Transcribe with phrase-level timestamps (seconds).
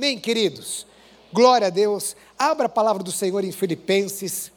[0.00, 0.86] Amém, queridos?
[1.32, 2.14] Glória a Deus.
[2.38, 4.52] Abra a palavra do Senhor em Filipenses,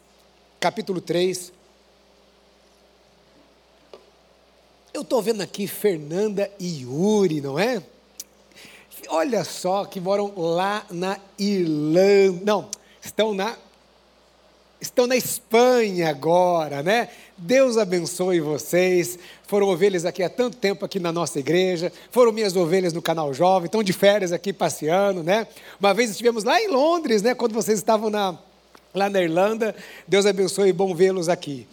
[0.59, 1.51] capítulo 3.
[4.93, 7.81] Eu estou vendo aqui Fernanda e Yuri, não é?
[9.07, 12.45] Olha só que moram lá na Irlanda.
[12.45, 12.69] Não,
[13.01, 13.57] estão na
[14.81, 17.07] estão na Espanha agora, né?
[17.37, 19.17] Deus abençoe vocês.
[19.47, 21.93] Foram ovelhas aqui há tanto tempo aqui na nossa igreja.
[22.09, 23.67] Foram minhas ovelhas no canal Jovem.
[23.67, 25.47] Estão de férias aqui passeando, né?
[25.79, 27.35] Uma vez estivemos lá em Londres, né?
[27.35, 28.37] Quando vocês estavam na,
[28.93, 29.75] lá na Irlanda.
[30.07, 31.67] Deus abençoe bom vê-los aqui.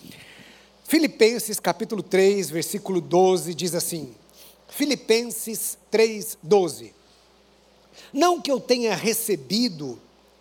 [0.84, 4.14] Filipenses capítulo 3, versículo 12 diz assim:
[4.68, 6.92] Filipenses 3, 12.
[8.12, 9.98] Não que eu tenha recebido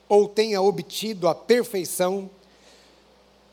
[0.08, 2.30] ou tenha obtido a perfeição,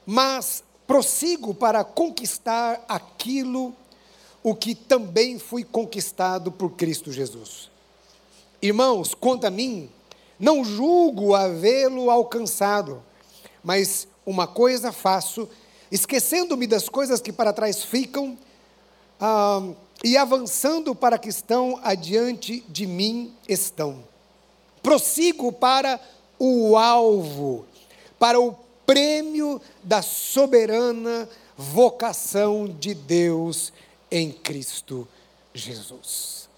[0.07, 3.75] mas prossigo para conquistar aquilo
[4.43, 7.71] o que também fui conquistado por Cristo Jesus.
[8.61, 9.89] Irmãos, quanto a mim,
[10.39, 13.03] não julgo havê-lo alcançado,
[13.63, 15.49] mas uma coisa faço,
[15.91, 18.37] esquecendo-me das coisas que para trás ficam
[19.19, 19.71] ah,
[20.03, 24.05] e avançando para que estão adiante de mim estão.
[24.83, 25.99] Prossigo para
[26.39, 27.65] o alvo,
[28.19, 33.73] para o prêmio da soberana vocação de Deus
[34.11, 35.07] em Cristo
[35.53, 36.49] Jesus.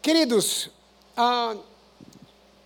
[0.00, 0.70] Queridos,
[1.16, 1.56] ah,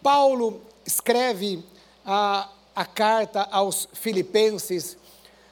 [0.02, 1.62] Paulo escreve
[2.04, 4.96] a, a carta aos Filipenses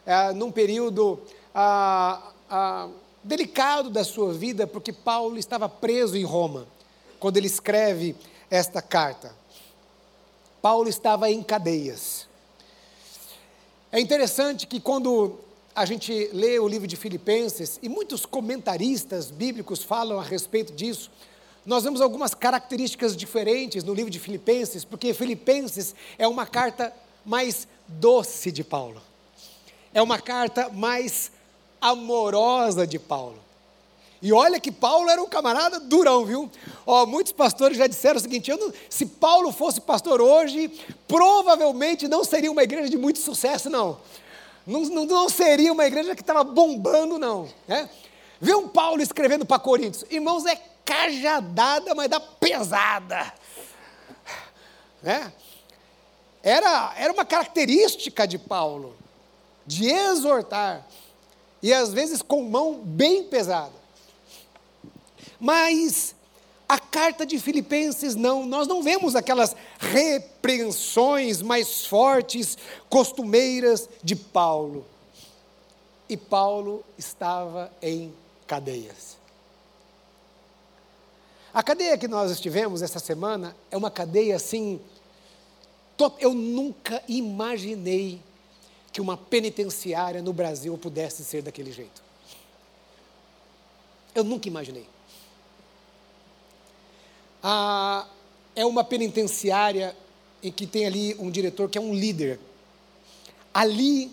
[0.06, 1.20] ah, num período
[1.54, 2.32] ah,
[3.22, 6.66] delicado da sua vida, porque Paulo estava preso em Roma,
[7.18, 8.14] quando ele escreve
[8.50, 9.34] esta carta.
[10.64, 12.26] Paulo estava em cadeias.
[13.92, 15.38] É interessante que quando
[15.76, 21.10] a gente lê o livro de Filipenses, e muitos comentaristas bíblicos falam a respeito disso,
[21.66, 26.94] nós vemos algumas características diferentes no livro de Filipenses, porque Filipenses é uma carta
[27.26, 29.02] mais doce de Paulo,
[29.92, 31.30] é uma carta mais
[31.78, 33.43] amorosa de Paulo.
[34.24, 36.50] E olha que Paulo era um camarada durão, viu?
[36.86, 40.68] Ó, muitos pastores já disseram o seguinte: não, se Paulo fosse pastor hoje,
[41.06, 43.98] provavelmente não seria uma igreja de muito sucesso, não.
[44.66, 47.46] Não, não, não seria uma igreja que estava bombando, não.
[47.68, 47.90] Né?
[48.40, 53.30] Viu um Paulo escrevendo para Coríntios: irmãos, é cajadada, mas dá pesada.
[55.02, 55.30] Né?
[56.42, 58.96] Era, era uma característica de Paulo,
[59.66, 60.86] de exortar,
[61.62, 63.83] e às vezes com mão bem pesada.
[65.40, 66.14] Mas
[66.68, 72.56] a carta de Filipenses não, nós não vemos aquelas repreensões mais fortes,
[72.88, 74.86] costumeiras de Paulo.
[76.08, 78.12] E Paulo estava em
[78.46, 79.16] cadeias.
[81.52, 84.80] A cadeia que nós estivemos essa semana é uma cadeia assim.
[86.18, 88.20] Eu nunca imaginei
[88.92, 92.02] que uma penitenciária no Brasil pudesse ser daquele jeito.
[94.14, 94.93] Eu nunca imaginei
[97.46, 98.06] ah,
[98.56, 99.94] é uma penitenciária
[100.42, 102.40] em que tem ali um diretor que é um líder.
[103.52, 104.10] Ali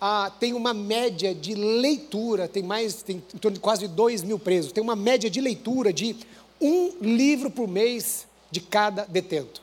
[0.00, 4.40] ah, tem uma média de leitura, tem mais, tem em torno de quase 2 mil
[4.40, 6.16] presos, tem uma média de leitura de
[6.60, 9.62] um livro por mês de cada detento.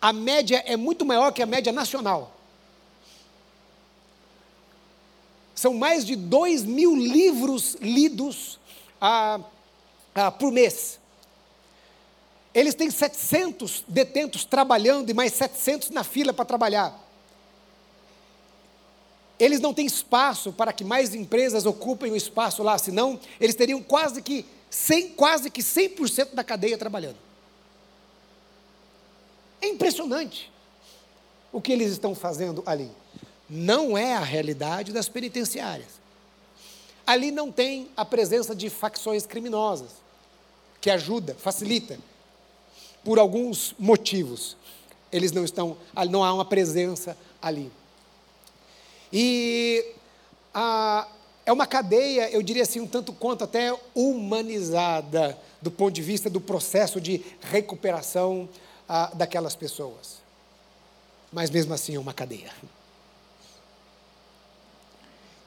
[0.00, 2.34] A média é muito maior que a média nacional.
[5.54, 8.58] São mais de 2 mil livros lidos
[9.00, 9.38] ah,
[10.12, 10.98] ah, por mês.
[12.54, 16.98] Eles têm 700 detentos trabalhando e mais 700 na fila para trabalhar.
[19.40, 23.82] Eles não têm espaço para que mais empresas ocupem o espaço lá, senão eles teriam
[23.82, 27.16] quase que 100, quase que 100% da cadeia trabalhando.
[29.60, 30.52] É impressionante
[31.50, 32.90] o que eles estão fazendo ali.
[33.48, 36.00] Não é a realidade das penitenciárias.
[37.06, 39.90] Ali não tem a presença de facções criminosas,
[40.80, 41.98] que ajuda, facilita
[43.04, 44.56] por alguns motivos.
[45.10, 45.76] Eles não estão,
[46.10, 47.70] não há uma presença ali.
[49.12, 49.84] E
[50.54, 51.06] a,
[51.44, 56.30] é uma cadeia, eu diria assim, um tanto quanto até humanizada, do ponto de vista
[56.30, 58.48] do processo de recuperação
[58.88, 60.22] a, daquelas pessoas.
[61.32, 62.52] Mas mesmo assim é uma cadeia.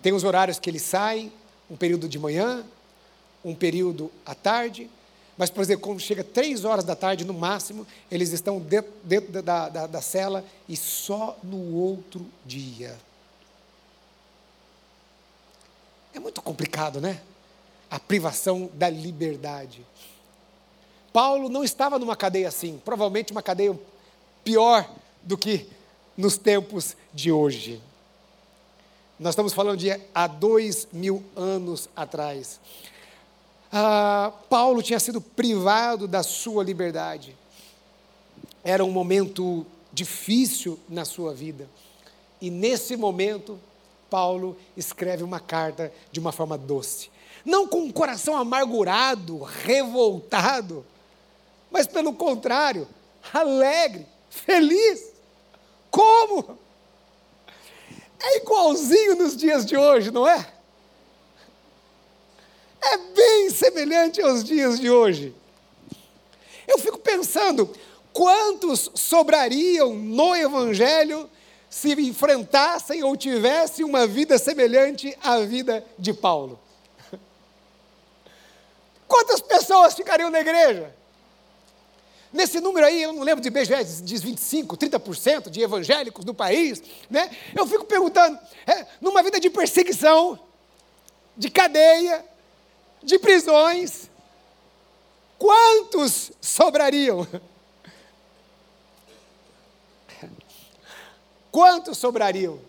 [0.02, 1.32] Tem os horários que eles saem,
[1.70, 2.64] um período de manhã,
[3.44, 4.90] um período à tarde,
[5.38, 9.42] mas, por exemplo, quando chega três horas da tarde, no máximo, eles estão dentro, dentro
[9.42, 12.98] da, da, da cela e só no outro dia.
[16.14, 17.22] É muito complicado, né?
[17.92, 19.86] A privação da liberdade.
[21.12, 23.78] Paulo não estava numa cadeia assim, provavelmente uma cadeia
[24.44, 24.90] pior
[25.22, 25.70] do que
[26.16, 27.82] nos tempos de hoje.
[29.20, 32.60] Nós estamos falando de há dois mil anos atrás.
[33.78, 37.36] Ah, Paulo tinha sido privado da sua liberdade.
[38.64, 41.68] Era um momento difícil na sua vida.
[42.40, 43.60] E nesse momento,
[44.10, 47.10] Paulo escreve uma carta de uma forma doce.
[47.44, 50.86] Não com um coração amargurado, revoltado,
[51.70, 52.88] mas pelo contrário,
[53.34, 55.12] alegre, feliz.
[55.92, 56.58] Como?
[58.22, 60.55] É igualzinho nos dias de hoje, não é?
[62.86, 65.34] É bem semelhante aos dias de hoje.
[66.68, 67.74] Eu fico pensando,
[68.14, 71.30] quantos sobrariam no Evangelho
[71.70, 76.60] se enfrentassem ou tivessem uma vida semelhante à vida de Paulo?
[79.08, 80.96] Quantas pessoas ficariam na igreja?
[82.32, 86.84] Nesse número aí, eu não lembro de IBGE, diz 25, 30% de evangélicos no país,
[87.10, 87.32] né?
[87.56, 90.38] Eu fico perguntando, é, numa vida de perseguição,
[91.38, 92.26] de cadeia,
[93.06, 94.10] de prisões,
[95.38, 97.28] quantos sobrariam?
[101.52, 102.60] Quantos sobrariam?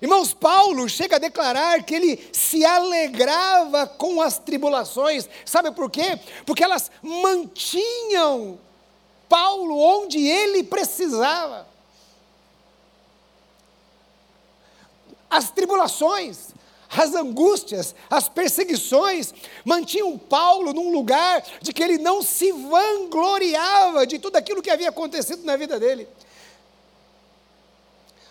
[0.00, 5.28] Irmãos, Paulo chega a declarar que ele se alegrava com as tribulações.
[5.44, 6.20] Sabe por quê?
[6.46, 8.60] Porque elas mantinham
[9.28, 11.66] Paulo onde ele precisava.
[15.28, 16.50] As tribulações,
[16.90, 24.18] as angústias, as perseguições mantinham Paulo num lugar de que ele não se vangloriava de
[24.18, 26.08] tudo aquilo que havia acontecido na vida dele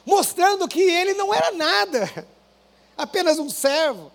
[0.08, 2.26] mostrando que ele não era nada,
[2.98, 4.10] apenas um servo.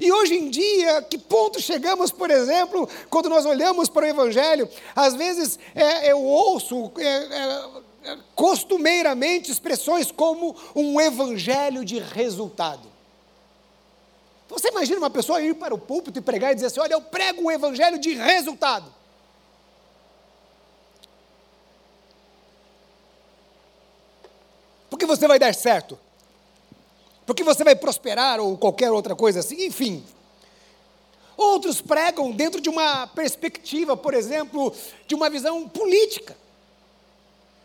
[0.00, 4.68] E hoje em dia, que ponto chegamos, por exemplo, quando nós olhamos para o Evangelho?
[4.96, 7.64] Às vezes é, eu ouço é, é,
[8.34, 12.92] costumeiramente expressões como um Evangelho de resultado.
[14.48, 17.00] Você imagina uma pessoa ir para o púlpito e pregar e dizer assim: Olha, eu
[17.00, 18.92] prego o Evangelho de resultado.
[24.94, 25.98] porque você vai dar certo,
[27.26, 30.04] porque você vai prosperar ou qualquer outra coisa assim, enfim.
[31.36, 34.72] Outros pregam dentro de uma perspectiva, por exemplo,
[35.08, 36.36] de uma visão política,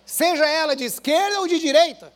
[0.09, 2.11] seja ela de esquerda ou de direita.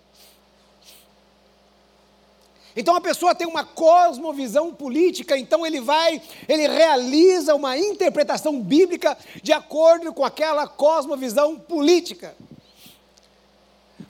[2.75, 6.19] Então a pessoa tem uma cosmovisão política, então ele vai,
[6.50, 12.36] ele realiza uma interpretação bíblica de acordo com aquela cosmovisão política.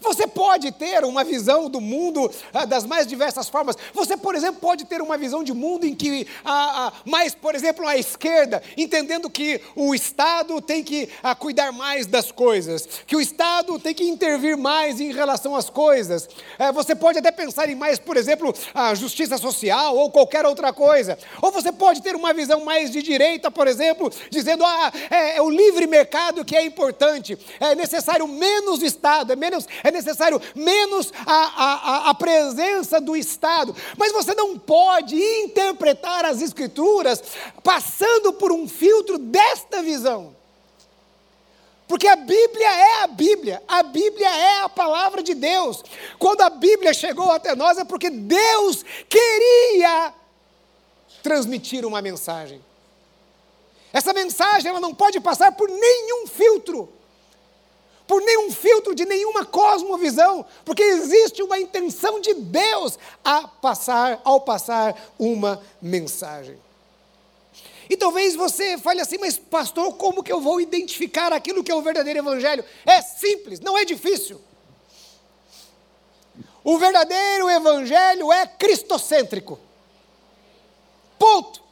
[0.03, 3.77] Você pode ter uma visão do mundo ah, das mais diversas formas.
[3.93, 7.55] Você, por exemplo, pode ter uma visão de mundo em que, ah, ah, mais, por
[7.55, 13.15] exemplo, a esquerda, entendendo que o Estado tem que ah, cuidar mais das coisas, que
[13.15, 16.27] o Estado tem que intervir mais em relação às coisas.
[16.59, 20.73] É, você pode até pensar em mais, por exemplo, a justiça social ou qualquer outra
[20.73, 21.17] coisa.
[21.41, 25.41] Ou você pode ter uma visão mais de direita, por exemplo, dizendo: ah, é, é
[25.41, 29.65] o livre mercado que é importante, é necessário menos Estado, é menos.
[29.81, 33.75] É necessário menos a, a, a presença do Estado.
[33.97, 37.23] Mas você não pode interpretar as Escrituras
[37.63, 40.35] passando por um filtro desta visão.
[41.87, 45.83] Porque a Bíblia é a Bíblia, a Bíblia é a palavra de Deus.
[46.17, 50.13] Quando a Bíblia chegou até nós é porque Deus queria
[51.21, 52.63] transmitir uma mensagem.
[53.91, 56.91] Essa mensagem ela não pode passar por nenhum filtro
[58.07, 64.41] por nenhum filtro de nenhuma cosmovisão, porque existe uma intenção de Deus a passar, ao
[64.41, 66.59] passar uma mensagem.
[67.89, 71.75] E talvez você fale assim, mas pastor, como que eu vou identificar aquilo que é
[71.75, 72.63] o verdadeiro evangelho?
[72.85, 74.39] É simples, não é difícil.
[76.63, 79.59] O verdadeiro evangelho é cristocêntrico.
[81.19, 81.62] Ponto.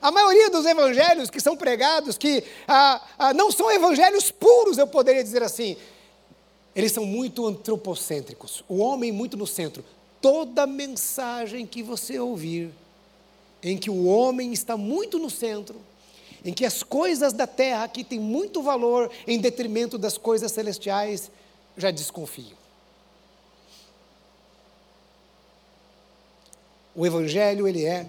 [0.00, 4.86] A maioria dos evangelhos que são pregados, que ah, ah, não são evangelhos puros, eu
[4.86, 5.76] poderia dizer assim,
[6.74, 9.84] eles são muito antropocêntricos, o homem muito no centro.
[10.20, 12.70] Toda mensagem que você ouvir,
[13.62, 15.80] em que o homem está muito no centro,
[16.42, 21.30] em que as coisas da terra aqui têm muito valor em detrimento das coisas celestiais,
[21.76, 22.58] já desconfio.
[26.94, 28.06] O evangelho ele é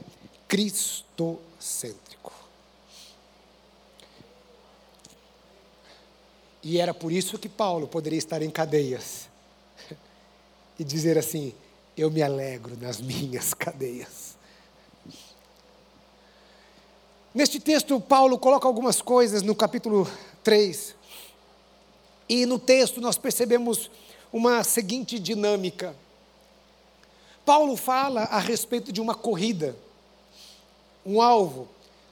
[1.62, 2.34] cristocêntrico.
[6.63, 9.30] E era por isso que Paulo poderia estar em cadeias
[10.77, 11.53] e dizer assim:
[11.96, 14.36] Eu me alegro nas minhas cadeias.
[17.34, 20.10] Neste texto, Paulo coloca algumas coisas no capítulo
[20.44, 20.96] 3.
[22.27, 23.89] E no texto nós percebemos
[24.34, 25.96] uma seguinte dinâmica.
[27.46, 29.75] Paulo fala a respeito de uma corrida,
[31.05, 31.67] um alvo.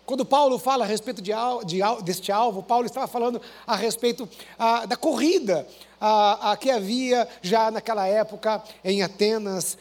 [0.05, 1.31] Quando Paulo fala a respeito de,
[1.65, 4.27] de, deste alvo, Paulo estava falando a respeito
[4.58, 5.67] ah, da corrida
[6.01, 9.77] ah, ah, que havia já naquela época em Atenas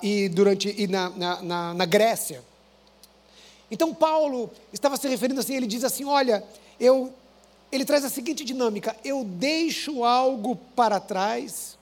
[0.00, 1.10] e durante e na,
[1.42, 2.44] na, na Grécia.
[3.68, 6.44] Então Paulo estava se referindo assim, ele diz assim, olha,
[6.78, 7.12] eu
[7.70, 11.76] ele traz a seguinte dinâmica: eu deixo algo para trás,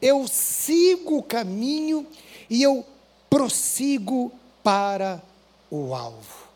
[0.00, 2.06] eu sigo o caminho
[2.48, 2.84] e eu
[3.28, 4.30] prossigo
[4.62, 5.22] para
[5.70, 6.48] o alvo.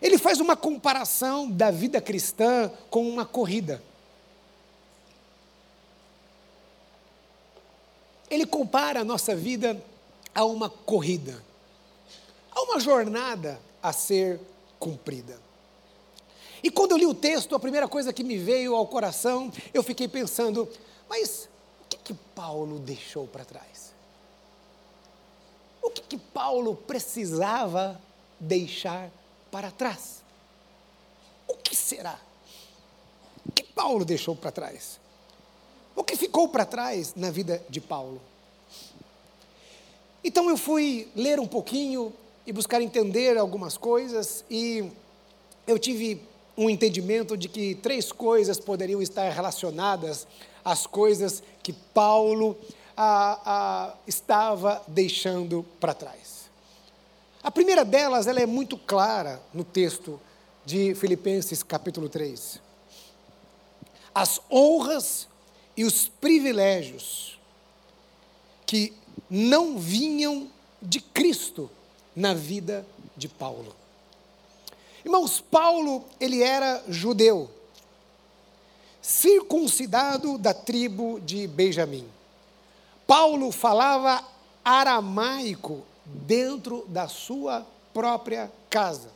[0.00, 3.82] Ele faz uma comparação da vida cristã com uma corrida.
[8.30, 9.82] Ele compara a nossa vida
[10.34, 11.44] a uma corrida,
[12.50, 14.40] a uma jornada a ser
[14.78, 15.38] cumprida.
[16.62, 19.82] E quando eu li o texto, a primeira coisa que me veio ao coração, eu
[19.82, 20.68] fiquei pensando,
[21.08, 21.48] mas
[21.84, 23.89] o que, que Paulo deixou para trás?
[25.82, 28.00] O que, que Paulo precisava
[28.40, 29.10] deixar
[29.50, 30.22] para trás.
[31.46, 32.18] O que será?
[33.46, 34.98] O que Paulo deixou para trás?
[35.94, 38.20] O que ficou para trás na vida de Paulo?
[40.24, 42.12] Então eu fui ler um pouquinho
[42.46, 44.90] e buscar entender algumas coisas e
[45.66, 46.22] eu tive
[46.56, 50.26] um entendimento de que três coisas poderiam estar relacionadas
[50.64, 52.56] às coisas que Paulo
[53.02, 56.50] ah, ah, estava deixando para trás.
[57.42, 60.20] A primeira delas, ela é muito clara no texto
[60.66, 62.60] de Filipenses capítulo 3.
[64.14, 65.26] As honras
[65.74, 67.38] e os privilégios
[68.66, 68.92] que
[69.30, 70.50] não vinham
[70.82, 71.70] de Cristo
[72.14, 72.84] na vida
[73.16, 73.74] de Paulo.
[75.02, 77.50] Irmãos, Paulo, ele era judeu,
[79.00, 82.06] circuncidado da tribo de Benjamim.
[83.10, 84.22] Paulo falava
[84.64, 89.08] aramaico dentro da sua própria casa.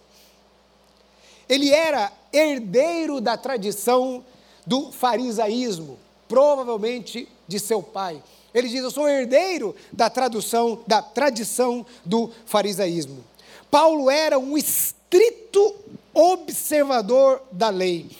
[1.48, 4.24] Ele era herdeiro da tradição
[4.66, 5.96] do farisaísmo,
[6.26, 8.20] provavelmente de seu pai.
[8.52, 13.22] Ele diz: Eu sou herdeiro da tradução, da tradição do farisaísmo.
[13.70, 15.72] Paulo era um estrito
[16.12, 18.10] observador da lei.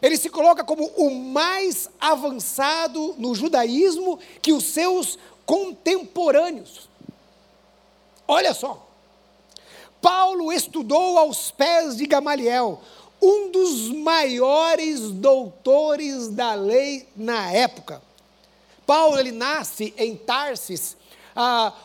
[0.00, 6.88] Ele se coloca como o mais avançado no judaísmo que os seus contemporâneos.
[8.26, 8.86] Olha só.
[10.00, 12.80] Paulo estudou aos pés de Gamaliel,
[13.20, 18.00] um dos maiores doutores da lei na época.
[18.86, 20.96] Paulo ele nasce em Tarsis,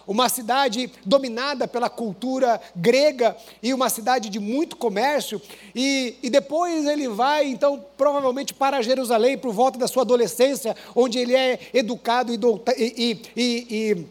[0.07, 5.41] uma cidade dominada pela cultura grega e uma cidade de muito comércio,
[5.75, 11.19] e, e depois ele vai, então, provavelmente para Jerusalém, por volta da sua adolescência, onde
[11.19, 12.39] ele é educado e,
[12.77, 14.07] e, e,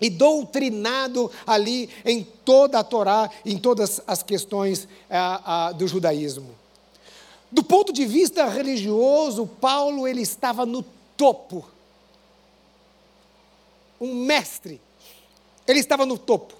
[0.00, 4.88] e doutrinado ali em toda a Torá, em todas as questões
[5.76, 6.50] do judaísmo.
[7.52, 10.82] Do ponto de vista religioso, Paulo ele estava no
[11.16, 11.64] topo.
[14.02, 14.80] Um mestre.
[15.66, 16.54] Ele estava no topo.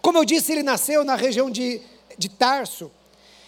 [0.00, 1.82] Como eu disse, ele nasceu na região de,
[2.16, 2.90] de Tarso,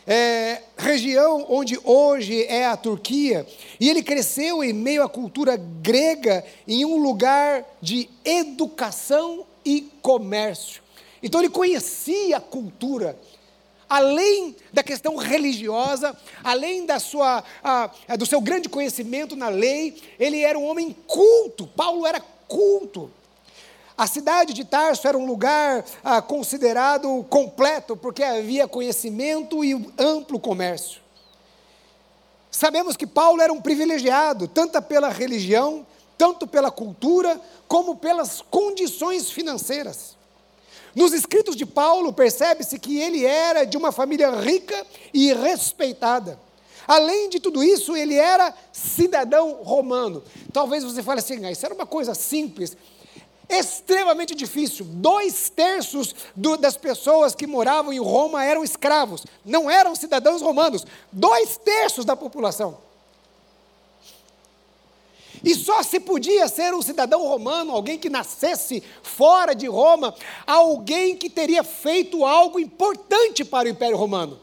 [0.07, 3.47] é, região onde hoje é a Turquia,
[3.79, 10.83] e ele cresceu em meio à cultura grega, em um lugar de educação e comércio.
[11.23, 13.17] Então ele conhecia a cultura,
[13.93, 20.41] além da questão religiosa, além da sua, a, do seu grande conhecimento na lei, ele
[20.41, 21.67] era um homem culto.
[21.67, 22.19] Paulo era
[22.49, 23.11] culto.
[23.95, 25.85] A cidade de Tarso era um lugar
[26.27, 31.03] considerado completo, porque havia conhecimento e amplo comércio.
[32.51, 39.31] Sabemos que Paulo era um privilegiado, tanto pela religião, tanto pela cultura, como pelas condições
[39.31, 40.17] financeiras.
[40.95, 46.39] Nos escritos de Paulo, percebe-se que ele era de uma família rica e respeitada.
[46.87, 50.23] Além de tudo isso, ele era cidadão romano.
[50.53, 52.77] Talvez você fale assim, ah, isso era uma coisa simples
[53.49, 54.87] extremamente difícil.
[54.89, 60.87] Dois terços do, das pessoas que moravam em Roma eram escravos, não eram cidadãos romanos.
[61.11, 62.79] Dois terços da população.
[65.45, 70.15] E só se podia ser um cidadão romano, alguém que nascesse fora de Roma,
[70.47, 74.39] alguém que teria feito algo importante para o Império Romano.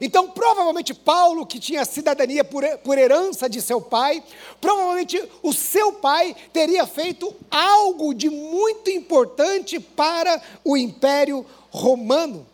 [0.00, 4.22] Então, provavelmente, Paulo, que tinha cidadania por, por herança de seu pai,
[4.60, 12.46] provavelmente o seu pai teria feito algo de muito importante para o Império romano.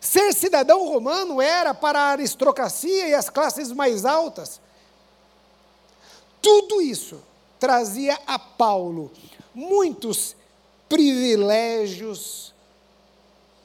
[0.00, 4.60] Ser cidadão romano era para a aristocracia e as classes mais altas.
[6.48, 7.22] Tudo isso
[7.60, 9.12] trazia a Paulo
[9.54, 10.34] muitos
[10.88, 12.54] privilégios,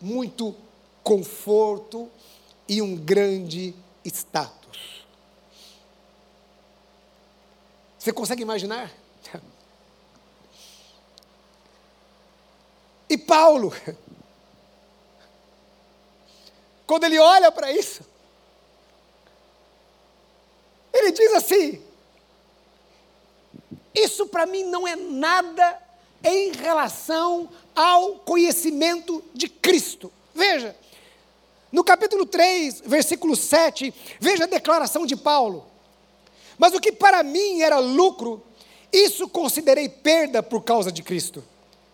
[0.01, 0.53] muito
[1.01, 2.11] conforto
[2.67, 3.73] e um grande
[4.03, 5.05] status.
[7.97, 8.91] Você consegue imaginar?
[13.09, 13.71] E Paulo,
[16.85, 18.03] quando ele olha para isso,
[20.91, 21.92] ele diz assim:
[23.93, 25.77] Isso para mim não é nada
[26.23, 30.11] em relação ao conhecimento de Cristo.
[30.33, 30.75] Veja,
[31.71, 35.65] no capítulo 3, versículo 7, veja a declaração de Paulo.
[36.57, 38.43] Mas o que para mim era lucro,
[38.91, 41.43] isso considerei perda por causa de Cristo.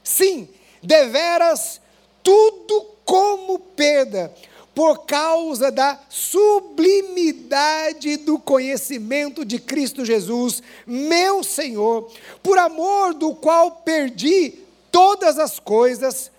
[0.03, 0.49] Sim,
[0.83, 1.81] deveras
[2.21, 4.33] tudo como perda,
[4.73, 12.11] por causa da sublimidade do conhecimento de Cristo Jesus, meu Senhor,
[12.41, 14.53] por amor do qual perdi
[14.91, 16.31] todas as coisas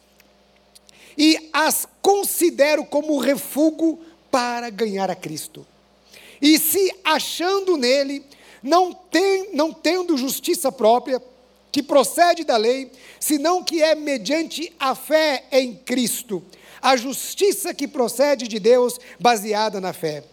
[1.16, 3.98] e as considero como refúgio
[4.30, 5.66] para ganhar a Cristo.
[6.40, 8.24] E se achando nele,
[8.62, 11.22] não, tem, não tendo justiça própria,
[11.70, 16.42] que procede da lei, senão que é mediante a fé em Cristo,
[16.82, 20.24] a justiça que procede de Deus, baseada na fé.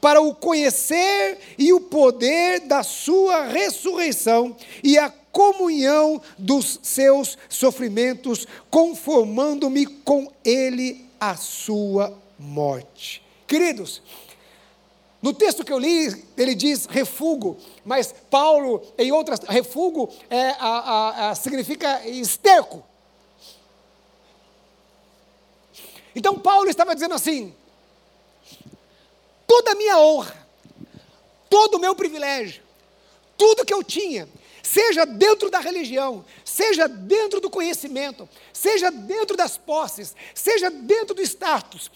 [0.00, 8.46] Para o conhecer e o poder da sua ressurreição e a comunhão dos seus sofrimentos,
[8.70, 13.22] conformando-me com ele à sua morte.
[13.46, 14.02] Queridos,
[15.22, 20.68] no texto que eu li, ele diz refúgio, mas Paulo, em outras, refúgio é, a,
[20.68, 22.82] a, a, significa esterco.
[26.14, 27.54] Então Paulo estava dizendo assim:
[29.46, 30.46] toda a minha honra,
[31.48, 32.62] todo o meu privilégio,
[33.36, 34.28] tudo que eu tinha,
[34.62, 41.22] seja dentro da religião, seja dentro do conhecimento, seja dentro das posses, seja dentro do
[41.22, 41.90] status,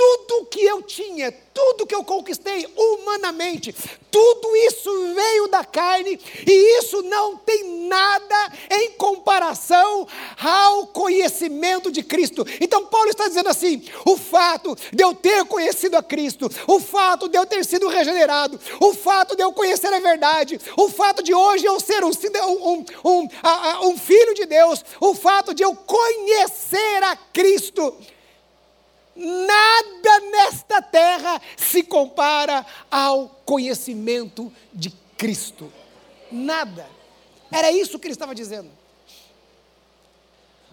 [0.00, 3.70] tudo que eu tinha, tudo que eu conquistei humanamente,
[4.10, 10.08] tudo isso veio da carne e isso não tem nada em comparação
[10.42, 12.46] ao conhecimento de Cristo.
[12.62, 17.28] Então, Paulo está dizendo assim: o fato de eu ter conhecido a Cristo, o fato
[17.28, 21.34] de eu ter sido regenerado, o fato de eu conhecer a verdade, o fato de
[21.34, 22.10] hoje eu ser um,
[22.40, 23.28] um, um,
[23.82, 27.94] um filho de Deus, o fato de eu conhecer a Cristo
[29.22, 35.70] Nada nesta terra se compara ao conhecimento de Cristo.
[36.32, 36.88] Nada.
[37.52, 38.70] Era isso que ele estava dizendo.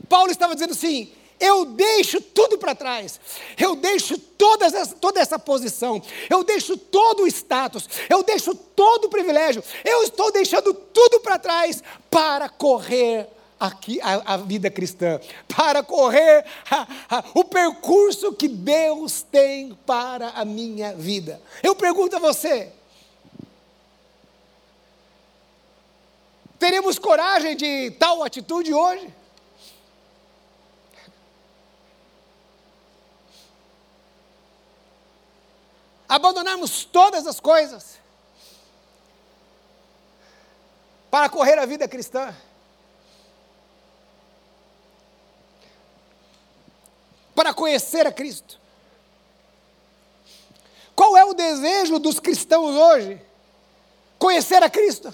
[0.08, 3.20] Paulo estava dizendo assim: eu deixo tudo para trás,
[3.58, 9.06] eu deixo toda essa, toda essa posição, eu deixo todo o status, eu deixo todo
[9.06, 13.28] o privilégio, eu estou deixando tudo para trás para correr
[13.60, 15.20] aqui a, a vida cristã,
[15.56, 16.46] para correr
[17.34, 21.42] o percurso que Deus tem para a minha vida.
[21.64, 22.72] Eu pergunto a você:
[26.60, 29.14] teremos coragem de tal atitude hoje?
[36.10, 38.00] Abandonarmos todas as coisas
[41.12, 42.34] para correr a vida cristã?
[47.38, 48.60] Para conhecer a Cristo.
[50.96, 53.22] Qual é o desejo dos cristãos hoje?
[54.18, 55.14] Conhecer a Cristo.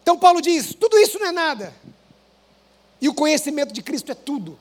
[0.00, 1.74] Então Paulo diz: tudo isso não é nada.
[3.00, 4.56] E o conhecimento de Cristo é tudo.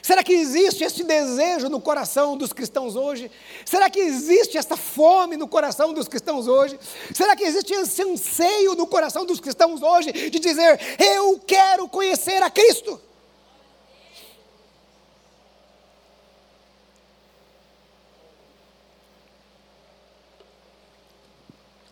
[0.00, 3.28] Será que existe esse desejo no coração dos cristãos hoje?
[3.64, 6.78] Será que existe essa fome no coração dos cristãos hoje?
[7.12, 12.40] Será que existe esse anseio no coração dos cristãos hoje de dizer: Eu quero conhecer
[12.40, 13.00] a Cristo?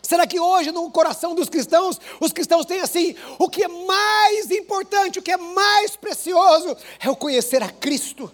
[0.05, 4.51] Será que hoje, no coração dos cristãos, os cristãos têm assim: o que é mais
[4.51, 8.31] importante, o que é mais precioso, é o conhecer a Cristo?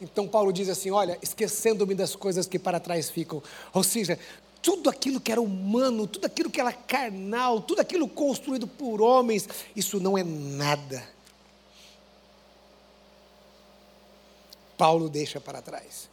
[0.00, 3.42] Então Paulo diz assim: olha, esquecendo-me das coisas que para trás ficam,
[3.74, 4.16] ou seja,
[4.62, 9.48] tudo aquilo que era humano, tudo aquilo que era carnal, tudo aquilo construído por homens,
[9.74, 11.02] isso não é nada.
[14.78, 16.08] Paulo deixa para trás.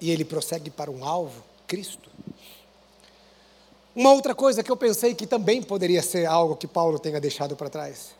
[0.00, 2.10] E ele prossegue para um alvo, Cristo.
[3.94, 7.56] Uma outra coisa que eu pensei que também poderia ser algo que Paulo tenha deixado
[7.56, 8.10] para trás.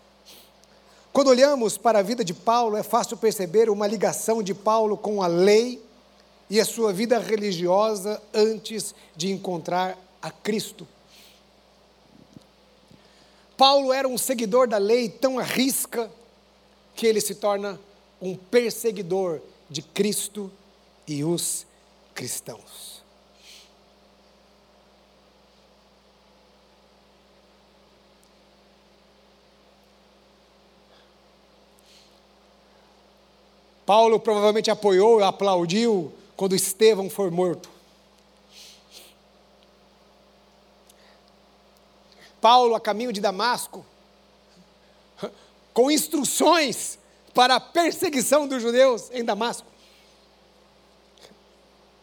[1.12, 5.22] Quando olhamos para a vida de Paulo, é fácil perceber uma ligação de Paulo com
[5.22, 5.82] a lei
[6.48, 10.86] e a sua vida religiosa antes de encontrar a Cristo.
[13.56, 16.10] Paulo era um seguidor da lei tão à risca
[16.94, 17.78] que ele se torna
[18.20, 20.50] um perseguidor de Cristo
[21.06, 21.66] e os
[22.20, 23.00] cristãos.
[33.86, 37.70] Paulo provavelmente apoiou e aplaudiu quando Estevão foi morto.
[42.38, 43.84] Paulo, a caminho de Damasco,
[45.72, 46.98] com instruções
[47.32, 49.69] para a perseguição dos judeus em Damasco.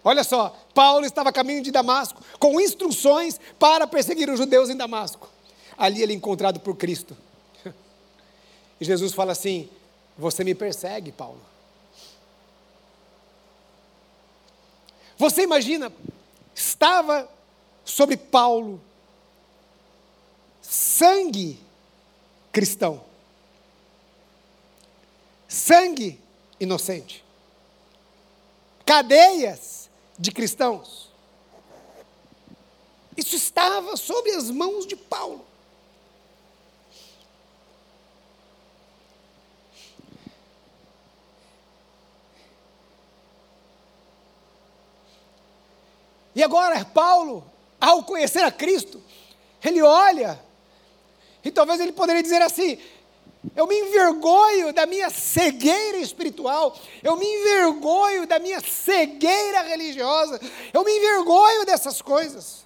[0.07, 4.77] Olha só, Paulo estava a caminho de Damasco, com instruções para perseguir os judeus em
[4.77, 5.29] Damasco.
[5.77, 7.15] Ali ele é encontrado por Cristo.
[8.79, 9.69] E Jesus fala assim:
[10.17, 11.41] Você me persegue, Paulo.
[15.17, 15.91] Você imagina,
[16.55, 17.27] estava
[17.83, 18.79] sobre Paulo
[20.61, 21.59] sangue
[22.53, 23.03] cristão,
[25.49, 26.17] sangue
[26.61, 27.25] inocente,
[28.85, 29.76] cadeias
[30.17, 31.09] de cristãos.
[33.15, 35.45] Isso estava sob as mãos de Paulo.
[46.35, 47.43] E agora, Paulo,
[47.81, 49.01] ao conhecer a Cristo,
[49.63, 50.39] ele olha,
[51.43, 52.77] e talvez ele poderia dizer assim:
[53.55, 60.39] eu me envergonho da minha cegueira espiritual, eu me envergonho da minha cegueira religiosa,
[60.73, 62.65] eu me envergonho dessas coisas.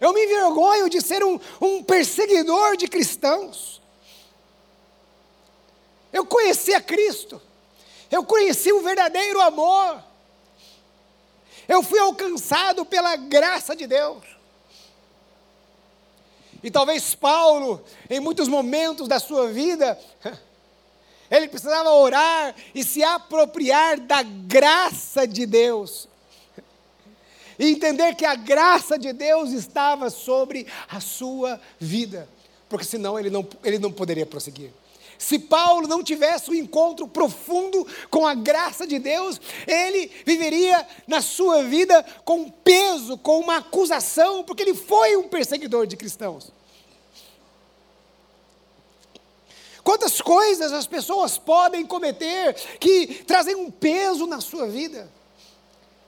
[0.00, 3.82] Eu me envergonho de ser um, um perseguidor de cristãos.
[6.12, 7.42] Eu conheci a Cristo.
[8.10, 10.07] Eu conheci o verdadeiro amor.
[11.68, 14.24] Eu fui alcançado pela graça de Deus.
[16.62, 19.98] E talvez Paulo, em muitos momentos da sua vida,
[21.30, 26.08] ele precisava orar e se apropriar da graça de Deus.
[27.58, 32.28] E entender que a graça de Deus estava sobre a sua vida,
[32.68, 34.72] porque senão ele não, ele não poderia prosseguir.
[35.18, 41.20] Se Paulo não tivesse um encontro profundo com a graça de Deus, ele viveria na
[41.20, 46.52] sua vida com peso, com uma acusação, porque ele foi um perseguidor de cristãos.
[49.82, 55.10] Quantas coisas as pessoas podem cometer que trazem um peso na sua vida,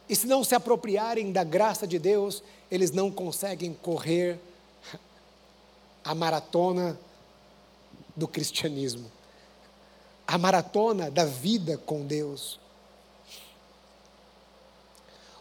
[0.09, 4.39] e se não se apropriarem da graça de Deus, eles não conseguem correr
[6.05, 6.99] a maratona
[8.17, 9.11] do cristianismo,
[10.27, 12.59] a maratona da vida com Deus.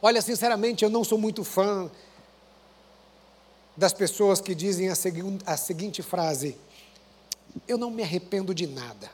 [0.02, 1.90] Olha, sinceramente, eu não sou muito fã
[3.76, 4.94] das pessoas que dizem a,
[5.46, 6.58] a seguinte frase:
[7.68, 9.10] Eu não me arrependo de nada.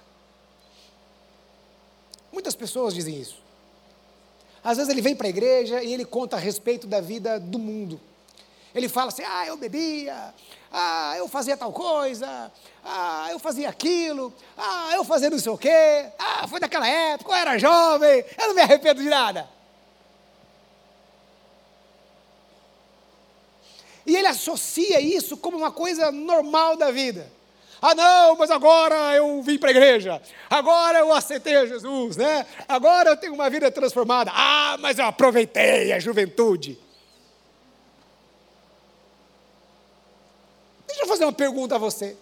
[2.32, 3.38] Muitas pessoas dizem isso.
[4.64, 7.60] Às vezes ele vem para a igreja e ele conta a respeito da vida do
[7.60, 8.02] mundo.
[8.76, 10.34] Ele fala assim: ah, eu bebia,
[10.70, 12.52] ah, eu fazia tal coisa,
[12.84, 17.32] ah, eu fazia aquilo, ah, eu fazia não sei o quê, ah, foi daquela época,
[17.32, 19.50] eu era jovem, eu não me arrependo de nada.
[24.06, 27.32] E ele associa isso como uma coisa normal da vida.
[27.82, 30.22] Ah, não, mas agora eu vim para a igreja.
[30.50, 32.46] Agora eu aceitei a Jesus, né?
[32.68, 34.32] Agora eu tenho uma vida transformada.
[34.34, 36.85] Ah, mas eu aproveitei a juventude.
[40.96, 42.16] Deixa eu fazer uma pergunta a você.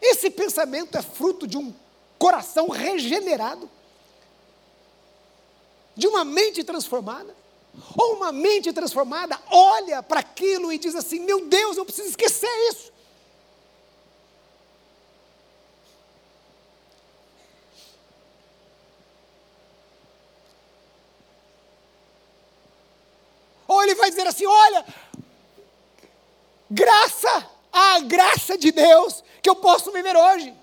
[0.00, 1.74] Esse pensamento é fruto de um
[2.18, 3.68] coração regenerado,
[5.94, 7.36] de uma mente transformada.
[7.98, 12.48] Ou uma mente transformada olha para aquilo e diz assim: Meu Deus, eu preciso esquecer
[12.70, 12.94] isso.
[23.66, 24.84] Ou ele vai dizer assim: olha,
[26.70, 30.54] graça, a graça de Deus que eu posso viver hoje.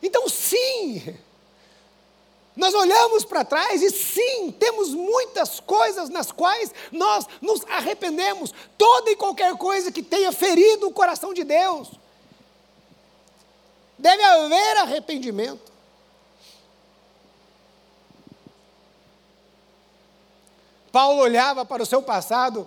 [0.00, 1.18] Então, sim,
[2.58, 8.52] Nós olhamos para trás e sim, temos muitas coisas nas quais nós nos arrependemos.
[8.76, 11.88] Toda e qualquer coisa que tenha ferido o coração de Deus.
[13.98, 15.72] Deve haver arrependimento.
[20.92, 22.66] Paulo olhava para o seu passado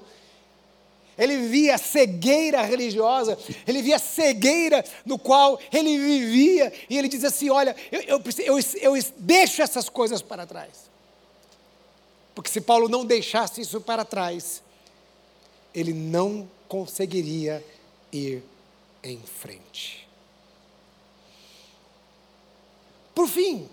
[1.21, 7.49] ele via cegueira religiosa, ele via cegueira no qual ele vivia, e ele dizia assim:
[7.49, 10.89] Olha, eu, eu, eu, eu deixo essas coisas para trás.
[12.33, 14.63] Porque se Paulo não deixasse isso para trás,
[15.75, 17.63] ele não conseguiria
[18.11, 18.41] ir
[19.03, 20.07] em frente.
[23.13, 23.69] Por fim,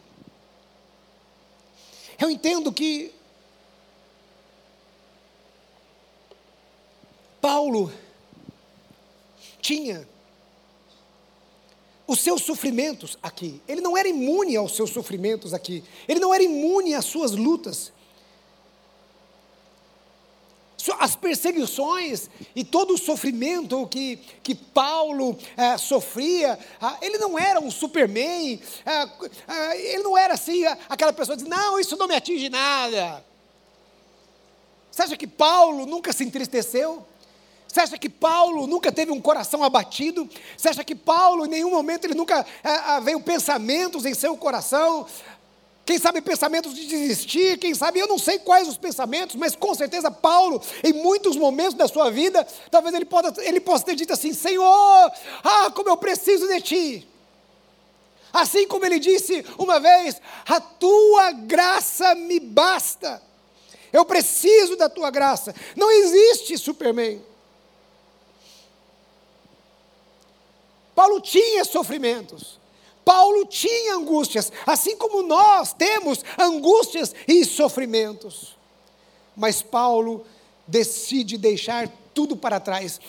[2.18, 3.12] eu entendo que
[7.40, 7.92] Paulo
[9.60, 10.08] tinha
[12.06, 13.60] os seus sofrimentos aqui.
[13.68, 15.84] Ele não era imune aos seus sofrimentos aqui.
[16.08, 17.92] Ele não era imune às suas lutas.
[21.00, 27.60] As perseguições e todo o sofrimento que, que Paulo é, sofria, ah, ele não era
[27.60, 29.10] um superman, ah,
[29.48, 33.24] ah, ele não era assim, aquela pessoa diz: Não, isso não me atinge nada.
[34.90, 37.04] Você acha que Paulo nunca se entristeceu?
[37.66, 40.28] Você acha que Paulo nunca teve um coração abatido?
[40.56, 45.06] Você acha que Paulo, em nenhum momento, ele nunca é, veio pensamentos em seu coração?
[45.88, 49.74] Quem sabe pensamentos de desistir, quem sabe, eu não sei quais os pensamentos, mas com
[49.74, 54.12] certeza Paulo, em muitos momentos da sua vida, talvez ele, possa, ele possa ter dito
[54.12, 57.08] assim: Senhor, ah, como eu preciso de Ti.
[58.30, 63.22] Assim como ele disse uma vez: A tua graça me basta.
[63.90, 65.54] Eu preciso da tua graça.
[65.74, 67.24] Não existe Superman.
[70.94, 72.58] Paulo tinha sofrimentos.
[73.08, 78.54] Paulo tinha angústias, assim como nós temos angústias e sofrimentos.
[79.34, 80.26] Mas Paulo
[80.66, 83.00] decide deixar tudo para trás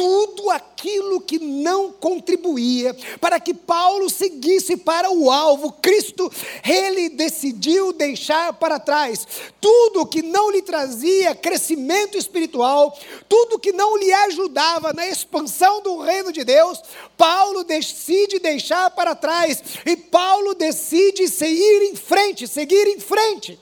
[0.00, 5.72] tudo aquilo que não contribuía para que Paulo seguisse para o alvo.
[5.72, 6.32] Cristo,
[6.66, 9.26] ele decidiu deixar para trás
[9.60, 15.98] tudo que não lhe trazia crescimento espiritual, tudo que não lhe ajudava na expansão do
[15.98, 16.80] reino de Deus.
[17.14, 23.60] Paulo decide deixar para trás e Paulo decide seguir em frente, seguir em frente.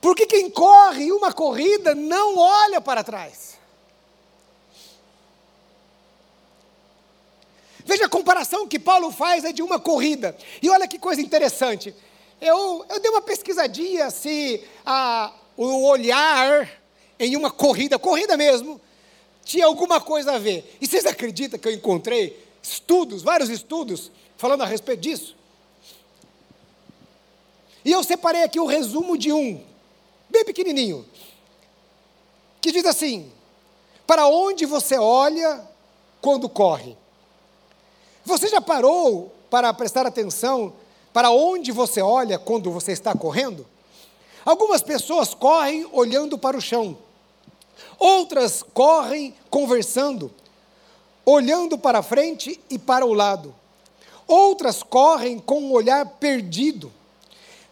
[0.00, 3.58] Porque quem corre uma corrida não olha para trás.
[7.84, 10.36] Veja a comparação que Paulo faz é de uma corrida.
[10.62, 11.94] E olha que coisa interessante.
[12.40, 16.70] Eu, eu dei uma pesquisadinha se a, o olhar
[17.18, 18.80] em uma corrida, corrida mesmo,
[19.42, 20.76] tinha alguma coisa a ver.
[20.80, 25.34] E vocês acreditam que eu encontrei estudos, vários estudos, falando a respeito disso?
[27.84, 29.64] E eu separei aqui o resumo de um,
[30.30, 31.04] bem pequenininho,
[32.60, 33.32] que diz assim:
[34.06, 35.66] Para onde você olha
[36.20, 36.96] quando corre?
[38.24, 40.74] Você já parou para prestar atenção
[41.12, 43.66] para onde você olha quando você está correndo?
[44.44, 46.96] Algumas pessoas correm olhando para o chão,
[47.98, 50.32] outras correm conversando,
[51.24, 53.54] olhando para frente e para o lado.
[54.26, 56.92] Outras correm com um olhar perdido,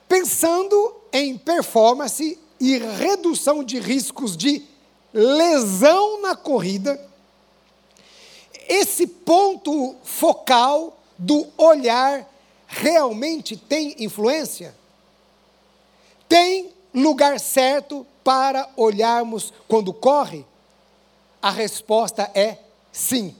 [0.09, 4.65] pensando em performance e redução de riscos de
[5.13, 7.01] lesão na corrida,
[8.69, 12.29] esse ponto focal do olhar
[12.67, 14.75] realmente tem influência?
[16.29, 20.45] Tem lugar certo para olharmos quando corre?
[21.41, 22.59] A resposta é
[22.91, 23.37] sim.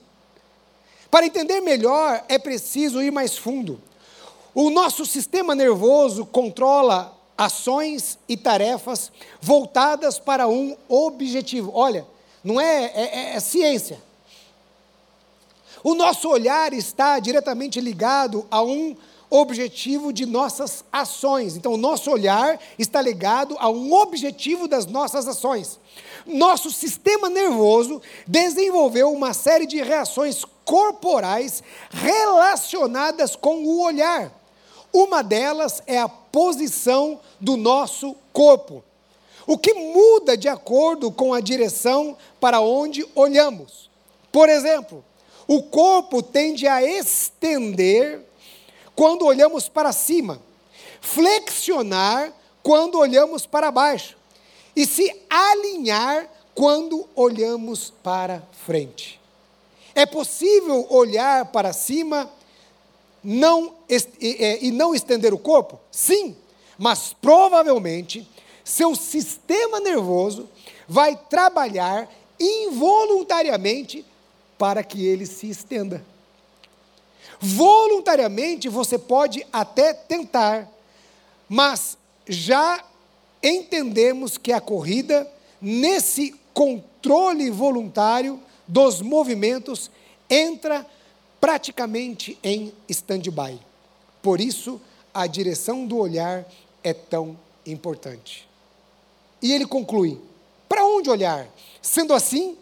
[1.11, 3.81] Para entender melhor, é preciso ir mais fundo.
[4.55, 11.71] O nosso sistema nervoso controla ações e tarefas voltadas para um objetivo.
[11.75, 12.07] Olha,
[12.43, 14.01] não é, é, é, é ciência.
[15.83, 18.97] O nosso olhar está diretamente ligado a um
[19.31, 21.57] objetivo de nossas ações.
[21.57, 25.79] Então, o nosso olhar está ligado a um objetivo das nossas ações.
[26.27, 34.33] Nosso sistema nervoso desenvolveu uma série de reações corporais relacionadas com o olhar.
[34.93, 38.85] Uma delas é a posição do nosso corpo,
[39.47, 43.89] o que muda de acordo com a direção para onde olhamos.
[44.31, 45.03] Por exemplo,
[45.49, 48.21] o corpo tende a estender
[48.95, 50.39] quando olhamos para cima,
[51.01, 52.31] flexionar
[52.63, 54.15] quando olhamos para baixo
[54.77, 59.19] e se alinhar quando olhamos para frente.
[59.95, 62.31] É possível olhar para cima
[63.23, 63.75] não,
[64.21, 65.81] e não estender o corpo?
[65.91, 66.37] Sim,
[66.79, 68.29] mas provavelmente
[68.65, 70.49] seu sistema nervoso
[70.89, 74.05] vai trabalhar involuntariamente
[74.59, 76.05] para que ele se estenda.
[77.41, 80.69] Voluntariamente você pode até tentar,
[81.49, 82.83] mas já
[83.43, 89.91] entendemos que a corrida, nesse controle voluntário dos movimentos,
[90.29, 90.87] entra
[91.41, 93.59] praticamente em stand-by.
[94.23, 94.81] Por isso,
[95.13, 96.45] a direção do olhar
[96.83, 98.49] é tão importante.
[99.41, 100.21] E ele conclui:
[100.69, 101.47] para onde olhar?
[101.81, 102.57] Sendo assim,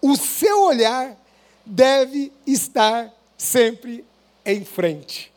[0.00, 1.16] o seu olhar
[1.64, 4.04] deve estar sempre
[4.44, 5.32] em frente,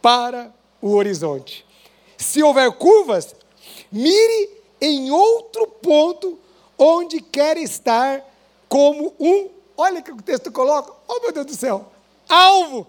[0.00, 1.64] para o horizonte.
[2.16, 3.34] Se houver curvas,
[3.92, 4.50] mire
[4.80, 6.38] em outro ponto
[6.78, 8.24] onde quer estar
[8.68, 11.92] como um, olha que o texto coloca, oh meu Deus do céu,
[12.28, 12.86] alvo.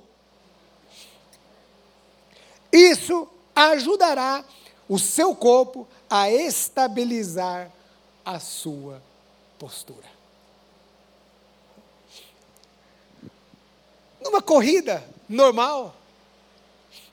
[2.71, 4.43] Isso ajudará
[4.87, 7.71] o seu corpo a estabilizar
[8.23, 9.01] a sua
[9.57, 10.07] postura.
[14.21, 15.95] Numa corrida normal,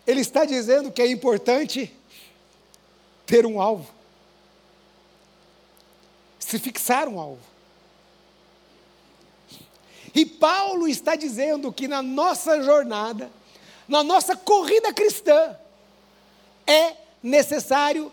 [0.06, 1.94] ele está dizendo que é importante
[3.26, 3.88] ter um alvo,
[6.38, 7.54] se fixar um alvo.
[10.14, 13.31] E Paulo está dizendo que na nossa jornada,
[13.88, 15.57] na nossa corrida cristã,
[16.66, 18.12] é necessário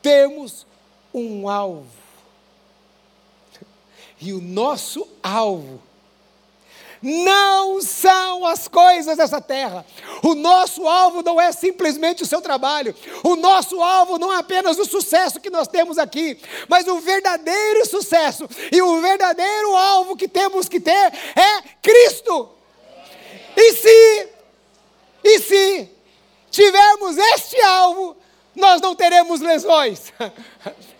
[0.00, 0.66] termos
[1.12, 1.86] um alvo.
[4.20, 5.82] E o nosso alvo
[7.02, 9.84] não são as coisas dessa terra.
[10.22, 12.94] O nosso alvo não é simplesmente o seu trabalho.
[13.22, 17.86] O nosso alvo não é apenas o sucesso que nós temos aqui, mas o verdadeiro
[17.86, 22.50] sucesso e o verdadeiro alvo que temos que ter é Cristo.
[23.56, 24.28] E se
[25.22, 25.88] e se
[26.50, 28.16] tivermos este alvo,
[28.54, 30.12] nós não teremos lesões.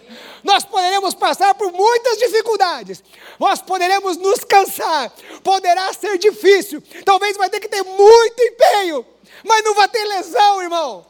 [0.42, 3.02] nós poderemos passar por muitas dificuldades,
[3.38, 9.06] nós poderemos nos cansar, poderá ser difícil, talvez vai ter que ter muito empenho,
[9.44, 11.06] mas não vai ter lesão, irmão.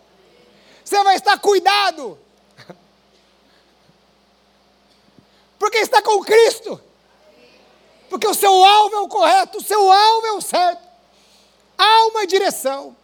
[0.85, 2.19] Você vai estar cuidado,
[5.59, 6.81] porque está com Cristo,
[8.09, 10.83] porque o seu alvo é o correto, o seu alvo é o certo,
[11.79, 12.97] há uma direção.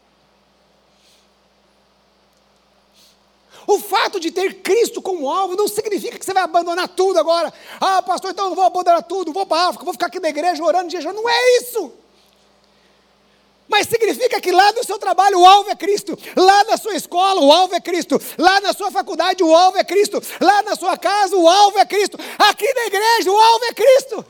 [3.66, 7.52] O fato de ter Cristo como alvo não significa que você vai abandonar tudo agora.
[7.80, 10.28] Ah, pastor, então eu vou abandonar tudo, vou para a África, vou ficar aqui na
[10.28, 11.12] igreja orando, jejum.
[11.12, 11.92] Não é isso.
[13.68, 17.40] Mas significa que lá no seu trabalho o alvo é Cristo, lá na sua escola
[17.40, 20.96] o alvo é Cristo, lá na sua faculdade o alvo é Cristo, lá na sua
[20.96, 24.24] casa o alvo é Cristo, aqui na igreja o alvo é Cristo.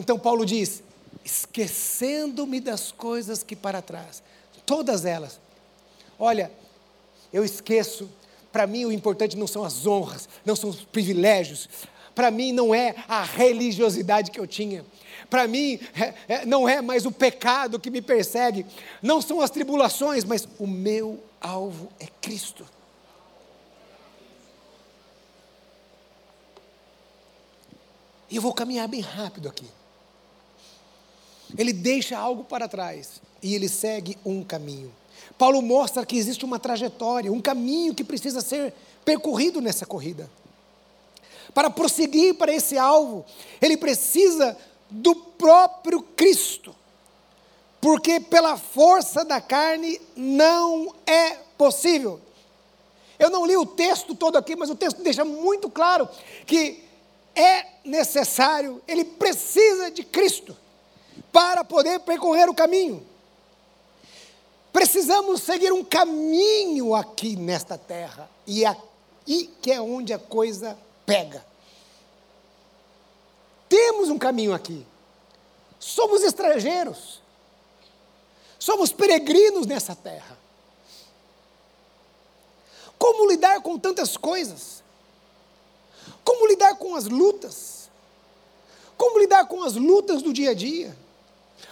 [0.00, 0.82] Então Paulo diz:
[1.22, 4.22] esquecendo-me das coisas que para trás,
[4.64, 5.38] todas elas.
[6.18, 6.50] Olha,
[7.30, 8.08] eu esqueço,
[8.50, 11.68] para mim o importante não são as honras, não são os privilégios,
[12.14, 14.86] para mim não é a religiosidade que eu tinha,
[15.28, 18.64] para mim é, é, não é mais o pecado que me persegue,
[19.02, 22.66] não são as tribulações, mas o meu alvo é Cristo.
[28.30, 29.66] E eu vou caminhar bem rápido aqui.
[31.56, 34.92] Ele deixa algo para trás e ele segue um caminho.
[35.38, 40.30] Paulo mostra que existe uma trajetória, um caminho que precisa ser percorrido nessa corrida.
[41.54, 43.24] Para prosseguir para esse alvo,
[43.60, 44.56] ele precisa
[44.90, 46.74] do próprio Cristo.
[47.80, 52.20] Porque pela força da carne não é possível.
[53.18, 56.08] Eu não li o texto todo aqui, mas o texto deixa muito claro
[56.46, 56.84] que
[57.34, 60.56] é necessário, ele precisa de Cristo
[61.32, 63.06] para poder percorrer o caminho.
[64.72, 71.44] Precisamos seguir um caminho aqui nesta terra, e aqui que é onde a coisa pega.
[73.68, 74.86] Temos um caminho aqui.
[75.78, 77.20] Somos estrangeiros.
[78.58, 80.38] Somos peregrinos nessa terra.
[82.98, 84.82] Como lidar com tantas coisas?
[86.22, 87.88] Como lidar com as lutas?
[88.96, 90.94] Como lidar com as lutas do dia a dia?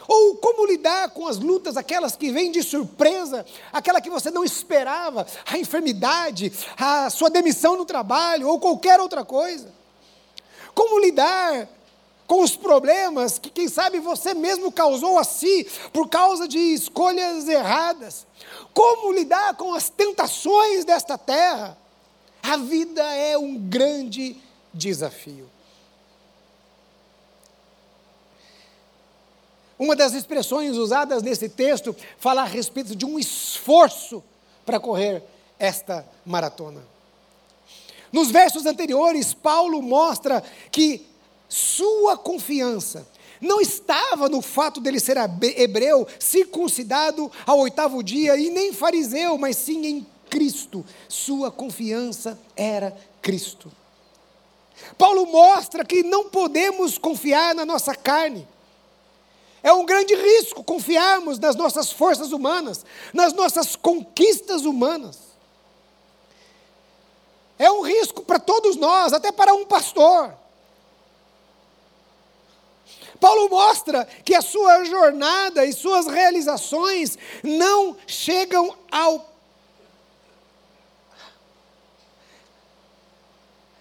[0.06, 4.44] Ou como lidar com as lutas, aquelas que vêm de surpresa, aquela que você não
[4.44, 9.72] esperava, a enfermidade, a sua demissão no trabalho ou qualquer outra coisa.
[10.74, 11.68] Como lidar
[12.26, 17.48] com os problemas que, quem sabe, você mesmo causou a si por causa de escolhas
[17.48, 18.26] erradas.
[18.74, 21.76] Como lidar com as tentações desta terra?
[22.42, 24.36] A vida é um grande
[24.72, 25.50] desafio.
[29.78, 34.22] Uma das expressões usadas nesse texto fala a respeito de um esforço
[34.66, 35.22] para correr
[35.58, 36.82] esta maratona.
[38.12, 41.06] Nos versos anteriores, Paulo mostra que
[41.48, 43.06] sua confiança
[43.40, 45.16] não estava no fato dele ser
[45.56, 50.84] hebreu, circuncidado ao oitavo dia, e nem fariseu, mas sim em Cristo.
[51.08, 53.70] Sua confiança era Cristo.
[54.96, 58.46] Paulo mostra que não podemos confiar na nossa carne.
[59.62, 65.18] É um grande risco confiarmos nas nossas forças humanas, nas nossas conquistas humanas.
[67.58, 70.32] É um risco para todos nós, até para um pastor.
[73.18, 79.26] Paulo mostra que a sua jornada e suas realizações não chegam ao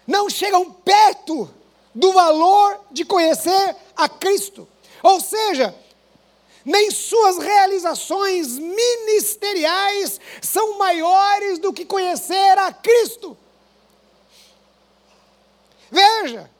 [0.04, 1.50] não chegam perto
[1.94, 4.66] do valor de conhecer a Cristo.
[5.02, 5.74] Ou seja,
[6.64, 13.36] nem suas realizações ministeriais são maiores do que conhecer a Cristo.
[15.90, 16.50] Veja,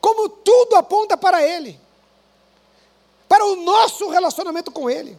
[0.00, 1.78] como tudo aponta para Ele,
[3.28, 5.18] para o nosso relacionamento com Ele.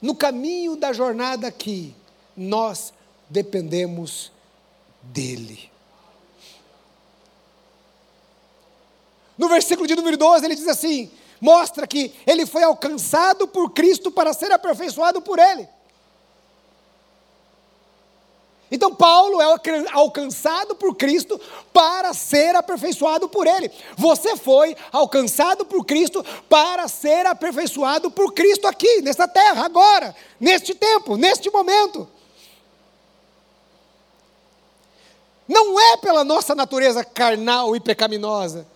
[0.00, 1.94] No caminho da jornada aqui,
[2.36, 2.92] nós
[3.28, 4.30] dependemos
[5.02, 5.71] dEle.
[9.36, 11.10] No versículo de número 12, ele diz assim:
[11.40, 15.68] mostra que ele foi alcançado por Cristo para ser aperfeiçoado por Ele.
[18.70, 19.44] Então, Paulo é
[19.92, 21.38] alcançado por Cristo
[21.74, 23.70] para ser aperfeiçoado por Ele.
[23.98, 30.74] Você foi alcançado por Cristo para ser aperfeiçoado por Cristo aqui, nesta terra, agora, neste
[30.74, 32.08] tempo, neste momento.
[35.46, 38.66] Não é pela nossa natureza carnal e pecaminosa.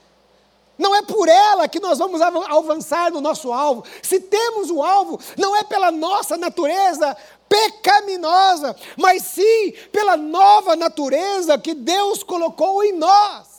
[0.79, 3.85] Não é por ela que nós vamos avançar no nosso alvo.
[4.03, 7.17] Se temos o alvo, não é pela nossa natureza
[7.49, 13.57] pecaminosa, mas sim pela nova natureza que Deus colocou em nós.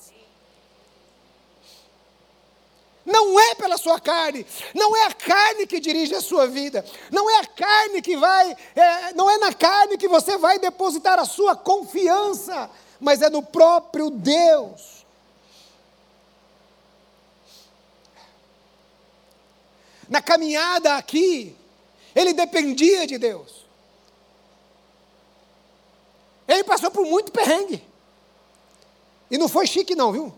[3.04, 4.46] Não é pela sua carne,
[4.76, 8.56] não é a carne que dirige a sua vida, não é a carne que vai,
[8.76, 13.42] é, não é na carne que você vai depositar a sua confiança, mas é no
[13.42, 14.97] próprio Deus.
[20.08, 21.56] Na caminhada aqui,
[22.16, 23.66] ele dependia de Deus.
[26.48, 27.84] Ele passou por muito perrengue.
[29.30, 30.34] E não foi chique, não, viu?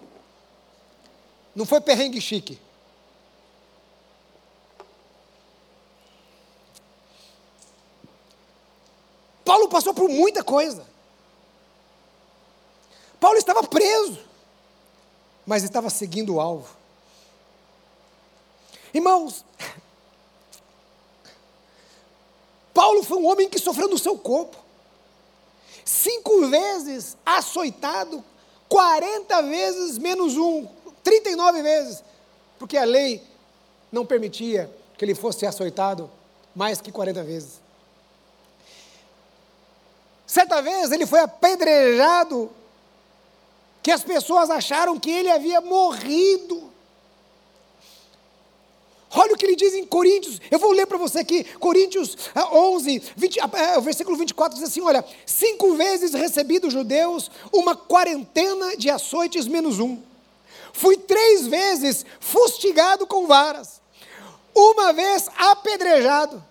[1.55, 2.59] Não foi perrengue chique.
[9.45, 10.85] Paulo passou por muita coisa.
[13.19, 14.19] Paulo estava preso,
[15.45, 16.78] mas estava seguindo o alvo.
[18.93, 19.45] Irmãos,
[22.73, 24.57] Paulo foi um homem que sofreu no seu corpo
[25.89, 28.23] cinco vezes açoitado,
[28.67, 30.67] 40 vezes menos um,
[31.03, 32.03] 39 vezes,
[32.59, 33.23] porque a lei
[33.91, 36.09] não permitia que ele fosse açoitado
[36.55, 37.61] mais que 40 vezes.
[40.27, 42.51] Certa vez ele foi apedrejado,
[43.81, 46.68] que as pessoas acharam que ele havia morrido.
[49.11, 53.01] Olha o que ele diz em Coríntios, eu vou ler para você aqui, Coríntios 11,
[53.15, 53.39] 20,
[53.77, 59.47] o versículo 24 diz assim: Olha, cinco vezes recebi dos judeus uma quarentena de açoites
[59.47, 59.99] menos um.
[60.73, 63.81] Fui três vezes fustigado com varas,
[64.53, 66.43] uma vez apedrejado,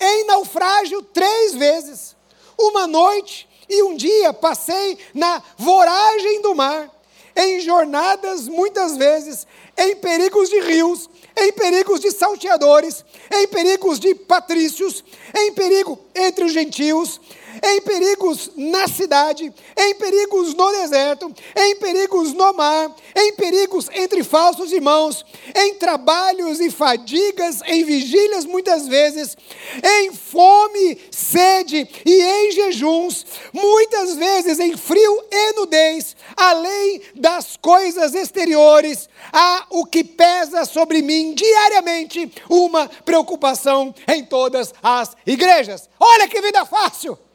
[0.00, 2.16] em naufrágio três vezes,
[2.58, 6.90] uma noite e um dia passei na voragem do mar,
[7.36, 14.14] em jornadas muitas vezes, em perigos de rios, em perigos de salteadores, em perigos de
[14.14, 15.04] patrícios,
[15.36, 17.20] em perigo entre os gentios,
[17.62, 24.22] em perigos na cidade, em perigos no deserto, em perigos no mar, em perigos entre
[24.24, 29.36] falsos irmãos, em trabalhos e fadigas, em vigílias muitas vezes,
[29.82, 38.14] em fome, sede e em jejuns, muitas vezes em frio e nudez, além das coisas
[38.14, 45.88] exteriores, há o que pesa sobre mim diariamente uma preocupação em todas as igrejas.
[45.98, 47.25] Olha que vida fácil!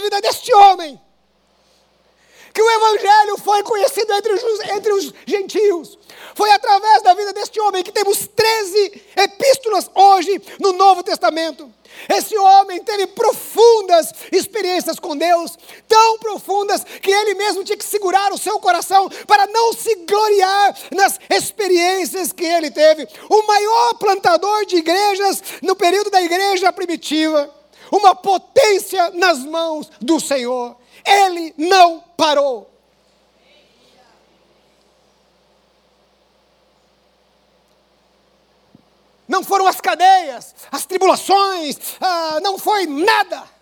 [0.00, 1.00] Vida deste homem
[2.56, 5.98] que o Evangelho foi conhecido entre os, entre os gentios.
[6.34, 11.70] Foi através da vida deste homem que temos 13 epístolas hoje no Novo Testamento.
[12.08, 18.32] Esse homem teve profundas experiências com Deus, tão profundas que ele mesmo tinha que segurar
[18.32, 23.06] o seu coração para não se gloriar nas experiências que ele teve.
[23.28, 27.54] O maior plantador de igrejas no período da igreja primitiva,
[27.90, 30.76] uma potência nas mãos do Senhor.
[31.04, 32.70] Ele não parou.
[39.28, 43.55] Não foram as cadeias, as tribulações, ah, não foi nada.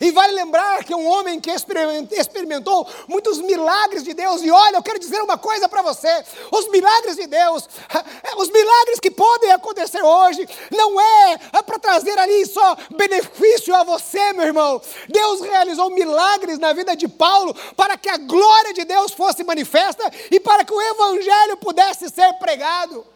[0.00, 4.76] E vale lembrar que é um homem que experimentou muitos milagres de Deus, e olha,
[4.76, 7.68] eu quero dizer uma coisa para você: os milagres de Deus,
[8.36, 13.84] os milagres que podem acontecer hoje, não é, é para trazer ali só benefício a
[13.84, 14.80] você, meu irmão.
[15.08, 20.10] Deus realizou milagres na vida de Paulo para que a glória de Deus fosse manifesta
[20.30, 23.13] e para que o evangelho pudesse ser pregado.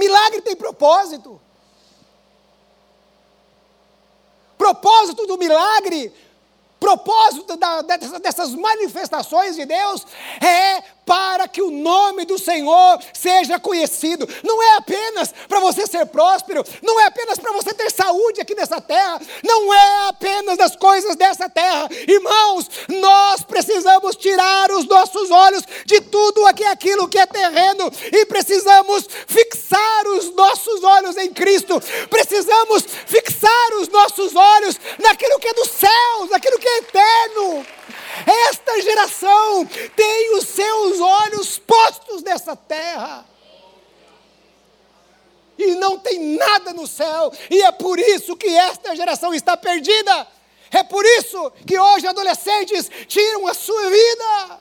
[0.00, 1.38] Milagre tem propósito.
[4.56, 6.12] Propósito do milagre
[6.80, 10.06] propósito da, dessas manifestações de Deus
[10.40, 14.28] é para que o nome do Senhor seja conhecido.
[14.44, 18.54] Não é apenas para você ser próspero, não é apenas para você ter saúde aqui
[18.54, 21.88] nessa terra, não é apenas das coisas dessa terra.
[22.06, 28.24] Irmãos, nós precisamos tirar os nossos olhos de tudo aqui, aquilo que é terreno e
[28.26, 31.82] precisamos fixar os nossos olhos em Cristo.
[32.08, 37.79] Precisamos fixar os nossos olhos naquilo que é dos céus, naquilo que é eterno.
[38.26, 39.66] Esta geração
[39.96, 43.26] tem os seus olhos postos nessa terra.
[45.58, 50.26] E não tem nada no céu, e é por isso que esta geração está perdida.
[50.70, 54.60] É por isso que hoje adolescentes tiram a sua vida.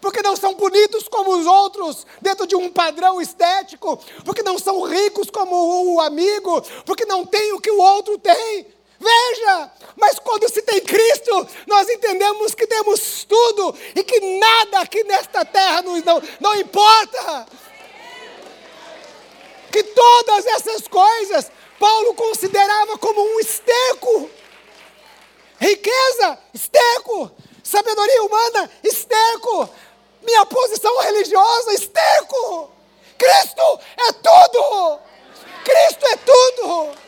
[0.00, 4.82] Porque não são bonitos como os outros, dentro de um padrão estético, porque não são
[4.82, 8.66] ricos como o amigo, porque não tem o que o outro tem.
[9.00, 15.04] Veja, mas quando se tem Cristo, nós entendemos que temos tudo e que nada aqui
[15.04, 17.46] nesta terra nos não, não importa.
[19.70, 24.30] Que todas essas coisas Paulo considerava como um esterco.
[25.60, 27.30] Riqueza, esterco.
[27.62, 29.68] Sabedoria humana, esterco.
[30.22, 32.70] Minha posição religiosa, esterco.
[33.16, 35.00] Cristo é tudo.
[35.64, 37.07] Cristo é tudo.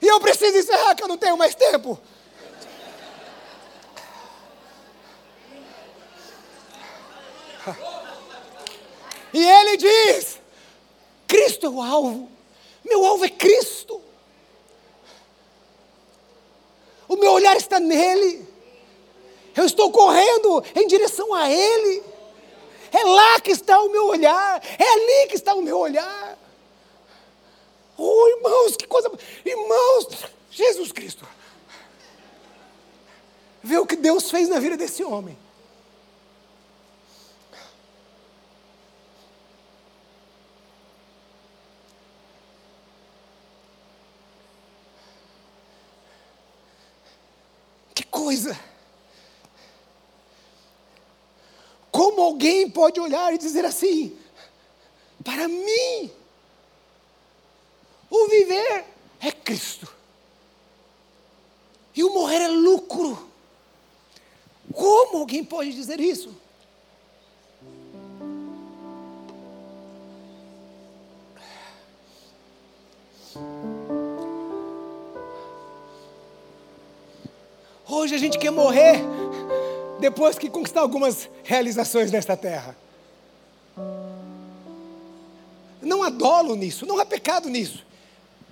[0.00, 1.98] E eu preciso encerrar que eu não tenho mais tempo.
[9.32, 10.40] E ele diz:
[11.26, 12.28] Cristo é o alvo.
[12.84, 14.00] Meu alvo é Cristo.
[17.06, 18.46] O meu olhar está nele.
[19.56, 22.02] Eu estou correndo em direção a Ele.
[22.92, 24.62] É lá que está o meu olhar.
[24.78, 26.38] É ali que está o meu olhar.
[27.98, 29.10] Oh, irmãos, que coisa.
[29.44, 30.06] Irmãos,
[30.52, 31.26] Jesus Cristo.
[33.60, 35.36] Vê o que Deus fez na vida desse homem.
[47.92, 48.58] Que coisa.
[51.90, 54.16] Como alguém pode olhar e dizer assim:
[55.24, 56.12] para mim,
[58.28, 58.84] viver
[59.20, 59.88] é Cristo.
[61.94, 63.28] E o morrer é lucro.
[64.72, 66.36] Como alguém pode dizer isso?
[77.88, 79.00] Hoje a gente quer morrer
[79.98, 82.76] depois que conquistar algumas realizações nesta terra.
[85.82, 87.87] Não há dolo nisso, não há pecado nisso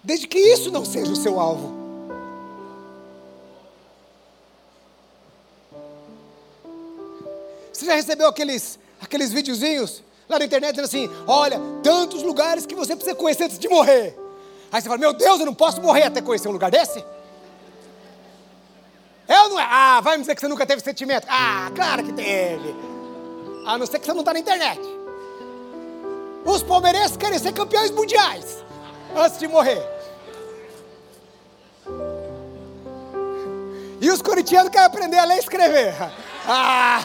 [0.07, 1.75] desde que isso não seja o seu alvo.
[7.73, 12.75] Você já recebeu aqueles, aqueles videozinhos lá na internet dizendo assim: olha, tantos lugares que
[12.77, 14.17] você precisa conhecer antes de morrer.
[14.71, 17.05] Aí você fala: meu Deus, eu não posso morrer até conhecer um lugar desse?
[19.27, 19.67] É ou não é?
[19.69, 21.27] Ah, vai me dizer que você nunca teve sentimento.
[21.29, 22.77] Ah, claro que teve.
[23.67, 24.81] A não ser que você não está na internet.
[26.45, 28.65] Os palmeirenses querem ser campeões mundiais
[29.17, 29.96] antes de morrer.
[34.07, 35.93] E os corintianos querem aprender a ler e escrever.
[36.49, 37.05] Ah!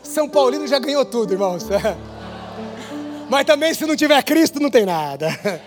[0.00, 1.66] São Paulino já ganhou tudo, irmãos.
[3.28, 5.28] Mas também se não tiver Cristo, não tem nada.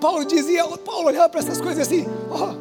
[0.00, 2.56] Paulo dizia, Paulo olhava para essas coisas assim, oh,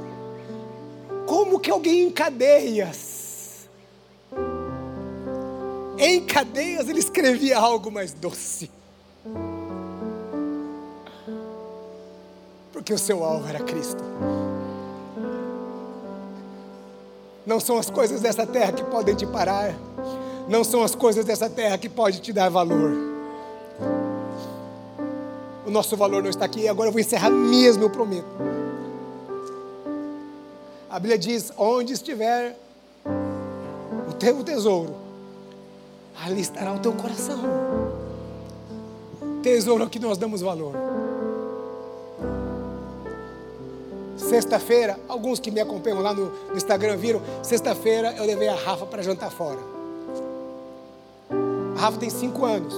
[1.25, 3.10] como que alguém em cadeias,
[6.41, 8.69] cadeias ele escrevia algo mais doce.
[12.73, 14.03] Porque o seu alvo era Cristo.
[17.45, 19.75] Não são as coisas dessa terra que podem te parar.
[20.49, 23.11] Não são as coisas dessa terra que podem te dar valor
[25.63, 26.67] o nosso valor não está aqui.
[26.67, 28.27] Agora eu vou encerrar mesmo, eu prometo.
[30.89, 32.57] A Bíblia diz: onde estiver
[34.09, 34.93] o teu tesouro,
[36.23, 37.39] ali estará o teu coração.
[39.41, 40.73] Tesouro que nós damos valor.
[44.17, 48.85] Sexta-feira, alguns que me acompanham lá no, no Instagram viram, sexta-feira eu levei a Rafa
[48.85, 49.59] para jantar fora.
[51.75, 52.73] A Rafa tem cinco anos.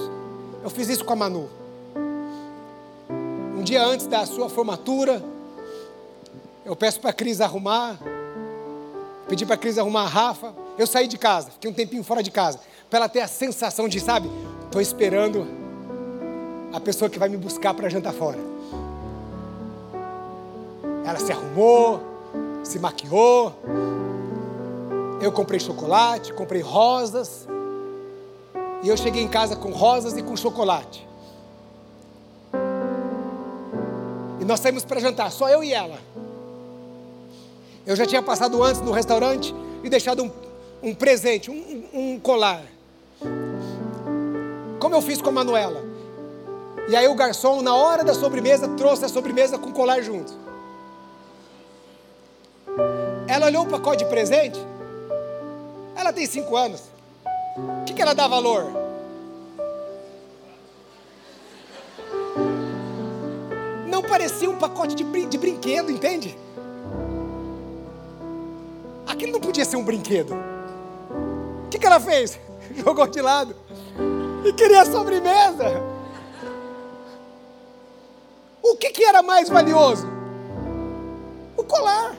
[0.62, 1.48] Eu fiz isso com a Manu
[3.56, 5.24] um dia antes da sua formatura,
[6.66, 7.98] eu peço para a Cris arrumar,
[9.26, 10.54] pedi para a Cris arrumar a Rafa.
[10.76, 12.60] Eu saí de casa, fiquei um tempinho fora de casa,
[12.94, 14.30] para ela ter a sensação de, sabe,
[14.66, 15.44] estou esperando
[16.72, 18.38] a pessoa que vai me buscar para jantar fora.
[21.04, 22.00] Ela se arrumou,
[22.62, 23.52] se maquiou.
[25.20, 27.48] Eu comprei chocolate, comprei rosas.
[28.84, 31.04] E eu cheguei em casa com rosas e com chocolate.
[34.40, 35.98] E nós saímos para jantar, só eu e ela.
[37.84, 40.30] Eu já tinha passado antes no restaurante e deixado um,
[40.80, 42.62] um presente, um, um colar.
[44.84, 45.82] Como eu fiz com a Manuela.
[46.88, 50.34] E aí o garçom, na hora da sobremesa, trouxe a sobremesa com colar junto.
[53.26, 54.58] Ela olhou o pacote de presente.
[55.96, 56.82] Ela tem cinco anos.
[57.80, 58.84] O que, que ela dá valor?
[64.06, 66.38] parecia um pacote de, brin de brinquedo, entende?
[69.06, 70.34] Aquilo não podia ser um brinquedo.
[71.64, 72.38] O que, que ela fez?
[72.76, 73.56] Jogou de lado
[74.44, 75.82] e queria sobremesa.
[78.62, 80.06] O que, que era mais valioso?
[81.56, 82.16] O colar.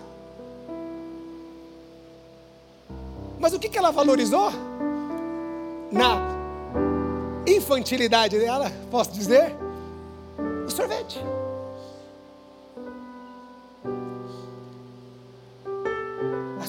[3.39, 4.51] Mas o que, que ela valorizou?
[5.91, 6.19] Na
[7.47, 9.55] infantilidade dela, posso dizer?
[10.65, 11.21] O sorvete.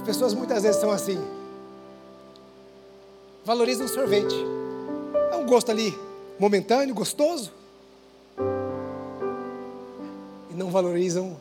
[0.06, 1.18] pessoas muitas vezes são assim.
[3.44, 4.55] Valorizam o sorvete.
[5.46, 5.96] Gosto ali
[6.38, 7.52] momentâneo, gostoso.
[10.50, 11.36] E não valorizam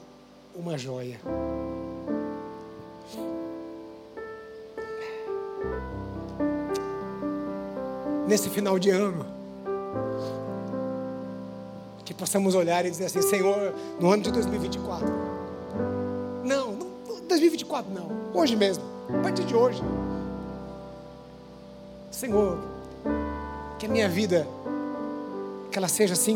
[0.55, 1.19] uma joia.
[8.27, 9.25] Nesse final de ano,
[12.03, 15.07] que possamos olhar e dizer assim: Senhor, no ano de 2024,
[16.43, 16.95] não, não
[17.27, 18.07] 2024 não,
[18.39, 19.81] hoje mesmo, a partir de hoje.
[22.11, 22.74] Senhor,
[23.85, 24.47] que a minha vida,
[25.71, 26.35] que ela seja assim,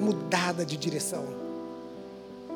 [0.00, 1.22] mudada de direção,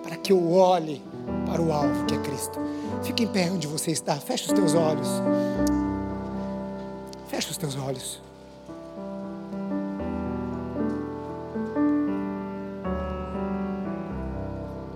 [0.02, 1.02] para que eu olhe
[1.46, 2.58] para o alvo que é Cristo.
[3.02, 5.08] Fique em pé onde você está, feche os teus olhos.
[7.28, 8.22] Feche os teus olhos.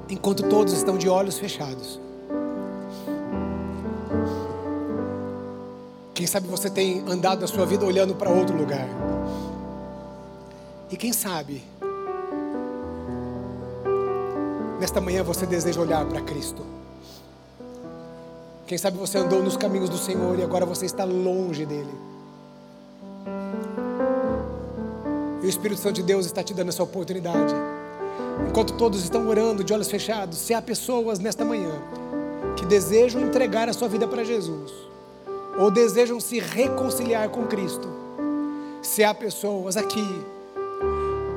[0.09, 2.01] Enquanto todos estão de olhos fechados.
[6.23, 8.87] Quem sabe você tem andado a sua vida olhando para outro lugar.
[10.89, 11.61] E quem sabe,
[14.79, 16.65] nesta manhã você deseja olhar para Cristo.
[18.69, 21.93] Quem sabe você andou nos caminhos do Senhor e agora você está longe dele.
[25.43, 27.53] E o Espírito Santo de Deus está te dando essa oportunidade.
[28.49, 31.83] Enquanto todos estão orando de olhos fechados, se há pessoas nesta manhã
[32.57, 34.92] que desejam entregar a sua vida para Jesus,
[35.57, 37.89] ou desejam se reconciliar com Cristo,
[38.83, 40.07] se há pessoas aqui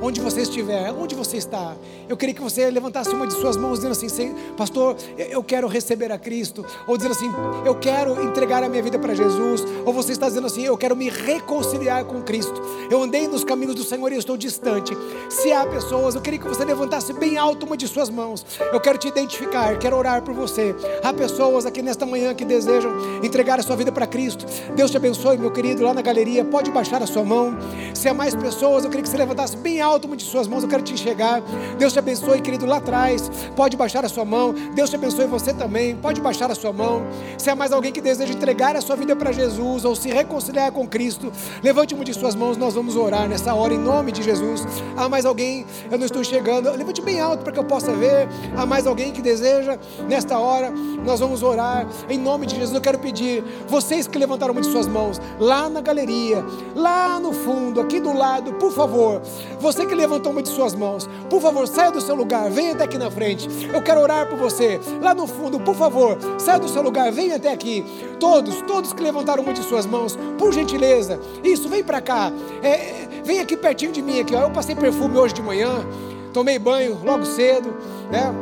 [0.06, 1.74] onde você estiver, onde você está,
[2.08, 6.12] eu queria que você levantasse uma de suas mãos dizendo assim: Pastor, eu quero receber
[6.12, 7.30] a Cristo, ou dizendo assim:
[7.64, 10.94] Eu quero entregar a minha vida para Jesus, ou você está dizendo assim: Eu quero
[10.94, 12.62] me reconciliar com Cristo.
[12.88, 14.96] Eu andei nos caminhos do Senhor e estou distante.
[15.28, 18.46] Se há pessoas, eu queria que você levantasse bem alto uma de suas mãos.
[18.72, 20.74] Eu quero te identificar, quero orar por você.
[21.02, 22.92] Há pessoas aqui nesta manhã que desejam
[23.24, 24.46] entregar a sua vida para Cristo.
[24.76, 26.44] Deus te abençoe, meu querido, lá na galeria.
[26.44, 27.56] Pode baixar a sua mão.
[27.94, 30.62] Se há mais pessoas, eu queria que você levantasse bem alto uma de suas mãos.
[30.62, 31.40] Eu quero te enxergar.
[31.78, 33.30] Deus te abençoe, querido, lá atrás.
[33.56, 34.54] Pode baixar a sua mão.
[34.74, 35.96] Deus te abençoe você também.
[35.96, 37.02] Pode baixar a sua mão.
[37.38, 40.72] Se há mais alguém que deseja entregar a sua vida para Jesus ou se reconciliar
[40.72, 41.32] com Cristo,
[41.62, 42.56] levante uma de suas mãos.
[42.56, 44.66] Nós vamos orar nessa hora em nome de Jesus.
[44.96, 45.64] Há mais alguém?
[45.90, 46.70] Eu não estou enxergando.
[46.70, 48.28] Levante bem alto para que eu possa ver.
[48.56, 49.78] Há mais alguém que deseja
[50.08, 50.70] nesta hora?
[51.04, 52.74] Nós vamos orar em nome de Jesus.
[52.74, 56.44] Eu quero pedir, vocês que levantaram uma de suas mãos, lá na galeria,
[56.74, 59.20] lá no fundo, aqui do lado, por favor,
[59.60, 62.84] você que levantou uma de suas mãos, por favor, saia do seu lugar, venha até
[62.84, 63.48] aqui na frente.
[63.72, 64.80] Eu quero orar por você.
[65.02, 67.84] Lá no fundo, por favor, saia do seu lugar, venha até aqui.
[68.20, 71.20] Todos, todos que levantaram uma de suas mãos, por gentileza.
[71.42, 72.32] Isso, vem para cá.
[72.62, 74.34] É, vem aqui pertinho de mim aqui.
[74.34, 74.42] Ó.
[74.42, 75.84] Eu passei perfume hoje de manhã,
[76.32, 77.74] tomei banho logo cedo,
[78.10, 78.32] né?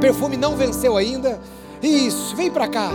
[0.00, 1.40] Perfume não venceu ainda.
[1.82, 2.90] Isso, vem para cá.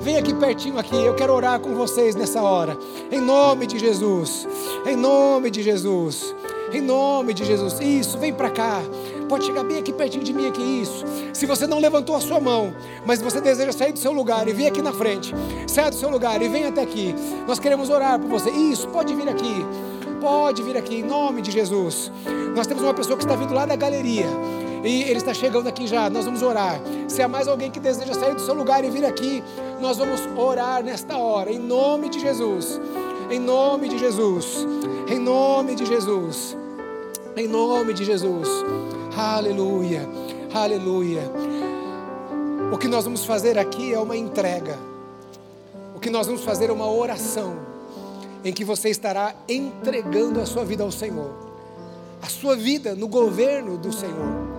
[0.00, 0.94] Vem aqui pertinho aqui.
[0.94, 2.76] Eu quero orar com vocês nessa hora.
[3.10, 4.46] Em nome de Jesus.
[4.86, 6.34] Em nome de Jesus.
[6.72, 7.80] Em nome de Jesus.
[7.80, 8.82] Isso, vem para cá.
[9.28, 11.04] Pode chegar bem aqui pertinho de mim aqui, isso.
[11.32, 14.52] Se você não levantou a sua mão, mas você deseja sair do seu lugar e
[14.52, 15.34] vir aqui na frente,
[15.66, 17.14] saia do seu lugar e vem até aqui.
[17.46, 18.50] Nós queremos orar por você.
[18.50, 19.64] Isso, pode vir aqui.
[20.20, 22.10] Pode vir aqui em nome de Jesus.
[22.54, 24.26] Nós temos uma pessoa que está vindo lá da galeria.
[24.84, 26.80] E ele está chegando aqui já, nós vamos orar.
[27.08, 29.42] Se há mais alguém que deseja sair do seu lugar e vir aqui,
[29.80, 32.80] nós vamos orar nesta hora, em nome de Jesus.
[33.30, 34.66] Em nome de Jesus.
[35.08, 36.56] Em nome de Jesus.
[37.36, 38.48] Em nome de Jesus.
[39.16, 40.08] Aleluia.
[40.54, 41.22] Aleluia.
[42.72, 44.78] O que nós vamos fazer aqui é uma entrega.
[45.94, 47.56] O que nós vamos fazer é uma oração
[48.44, 51.30] em que você estará entregando a sua vida ao Senhor.
[52.22, 54.56] A sua vida no governo do Senhor.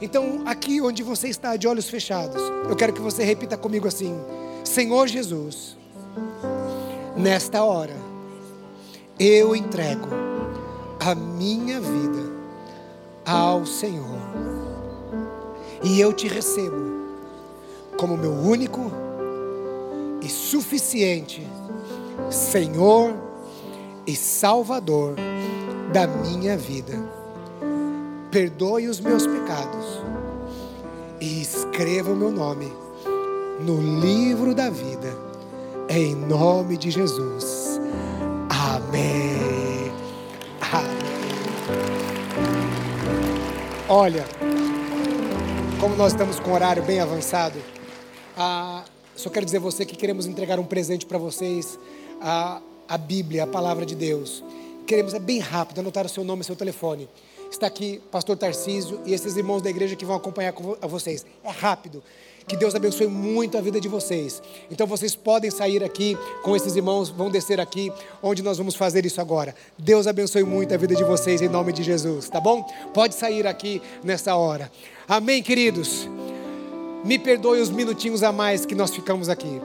[0.00, 4.14] Então, aqui onde você está, de olhos fechados, eu quero que você repita comigo assim:
[4.64, 5.76] Senhor Jesus,
[7.16, 7.96] nesta hora,
[9.18, 10.08] eu entrego
[11.00, 12.30] a minha vida
[13.24, 14.20] ao Senhor,
[15.82, 16.96] e eu te recebo
[17.96, 18.90] como meu único
[20.20, 21.46] e suficiente
[22.30, 23.14] Senhor
[24.06, 25.16] e Salvador
[25.92, 26.94] da minha vida.
[28.30, 30.02] Perdoe os meus pecados
[31.20, 32.70] e escreva o meu nome
[33.60, 35.25] no livro da vida,
[35.88, 37.80] em nome de Jesus.
[38.48, 39.92] Amém.
[40.60, 40.96] Amém.
[43.88, 44.24] Olha,
[45.80, 47.58] como nós estamos com horário bem avançado,
[48.36, 48.84] ah,
[49.14, 51.78] só quero dizer a você que queremos entregar um presente para vocês,
[52.20, 54.42] a, a Bíblia, a palavra de Deus.
[54.86, 57.08] Queremos, é bem rápido, anotar o seu nome e seu telefone
[57.50, 61.24] está aqui pastor Tarcísio e esses irmãos da igreja que vão acompanhar com a vocês.
[61.42, 62.02] É rápido.
[62.46, 64.40] Que Deus abençoe muito a vida de vocês.
[64.70, 67.92] Então vocês podem sair aqui com esses irmãos, vão descer aqui,
[68.22, 69.54] onde nós vamos fazer isso agora.
[69.76, 72.62] Deus abençoe muito a vida de vocês em nome de Jesus, tá bom?
[72.94, 74.70] Pode sair aqui nessa hora.
[75.08, 76.08] Amém, queridos?
[77.04, 79.60] Me perdoe os minutinhos a mais que nós ficamos aqui.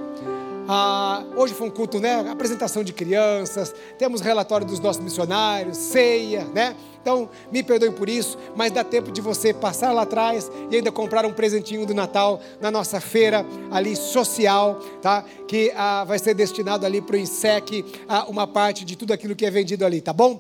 [0.74, 2.26] Ah, hoje foi um culto, né?
[2.32, 6.78] Apresentação de crianças, temos relatório dos nossos missionários, ceia, né?
[7.01, 10.89] Então, me perdoe por isso, mas dá tempo de você passar lá atrás e ainda
[10.89, 15.26] comprar um presentinho do Natal na nossa feira ali social, tá?
[15.45, 19.36] Que ah, vai ser destinado ali para o INSEC, ah, uma parte de tudo aquilo
[19.36, 20.39] que é vendido ali, tá bom?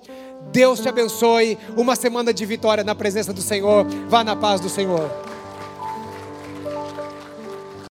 [0.49, 3.85] Deus te abençoe, uma semana de vitória na presença do Senhor.
[4.07, 5.30] Vá na paz do Senhor.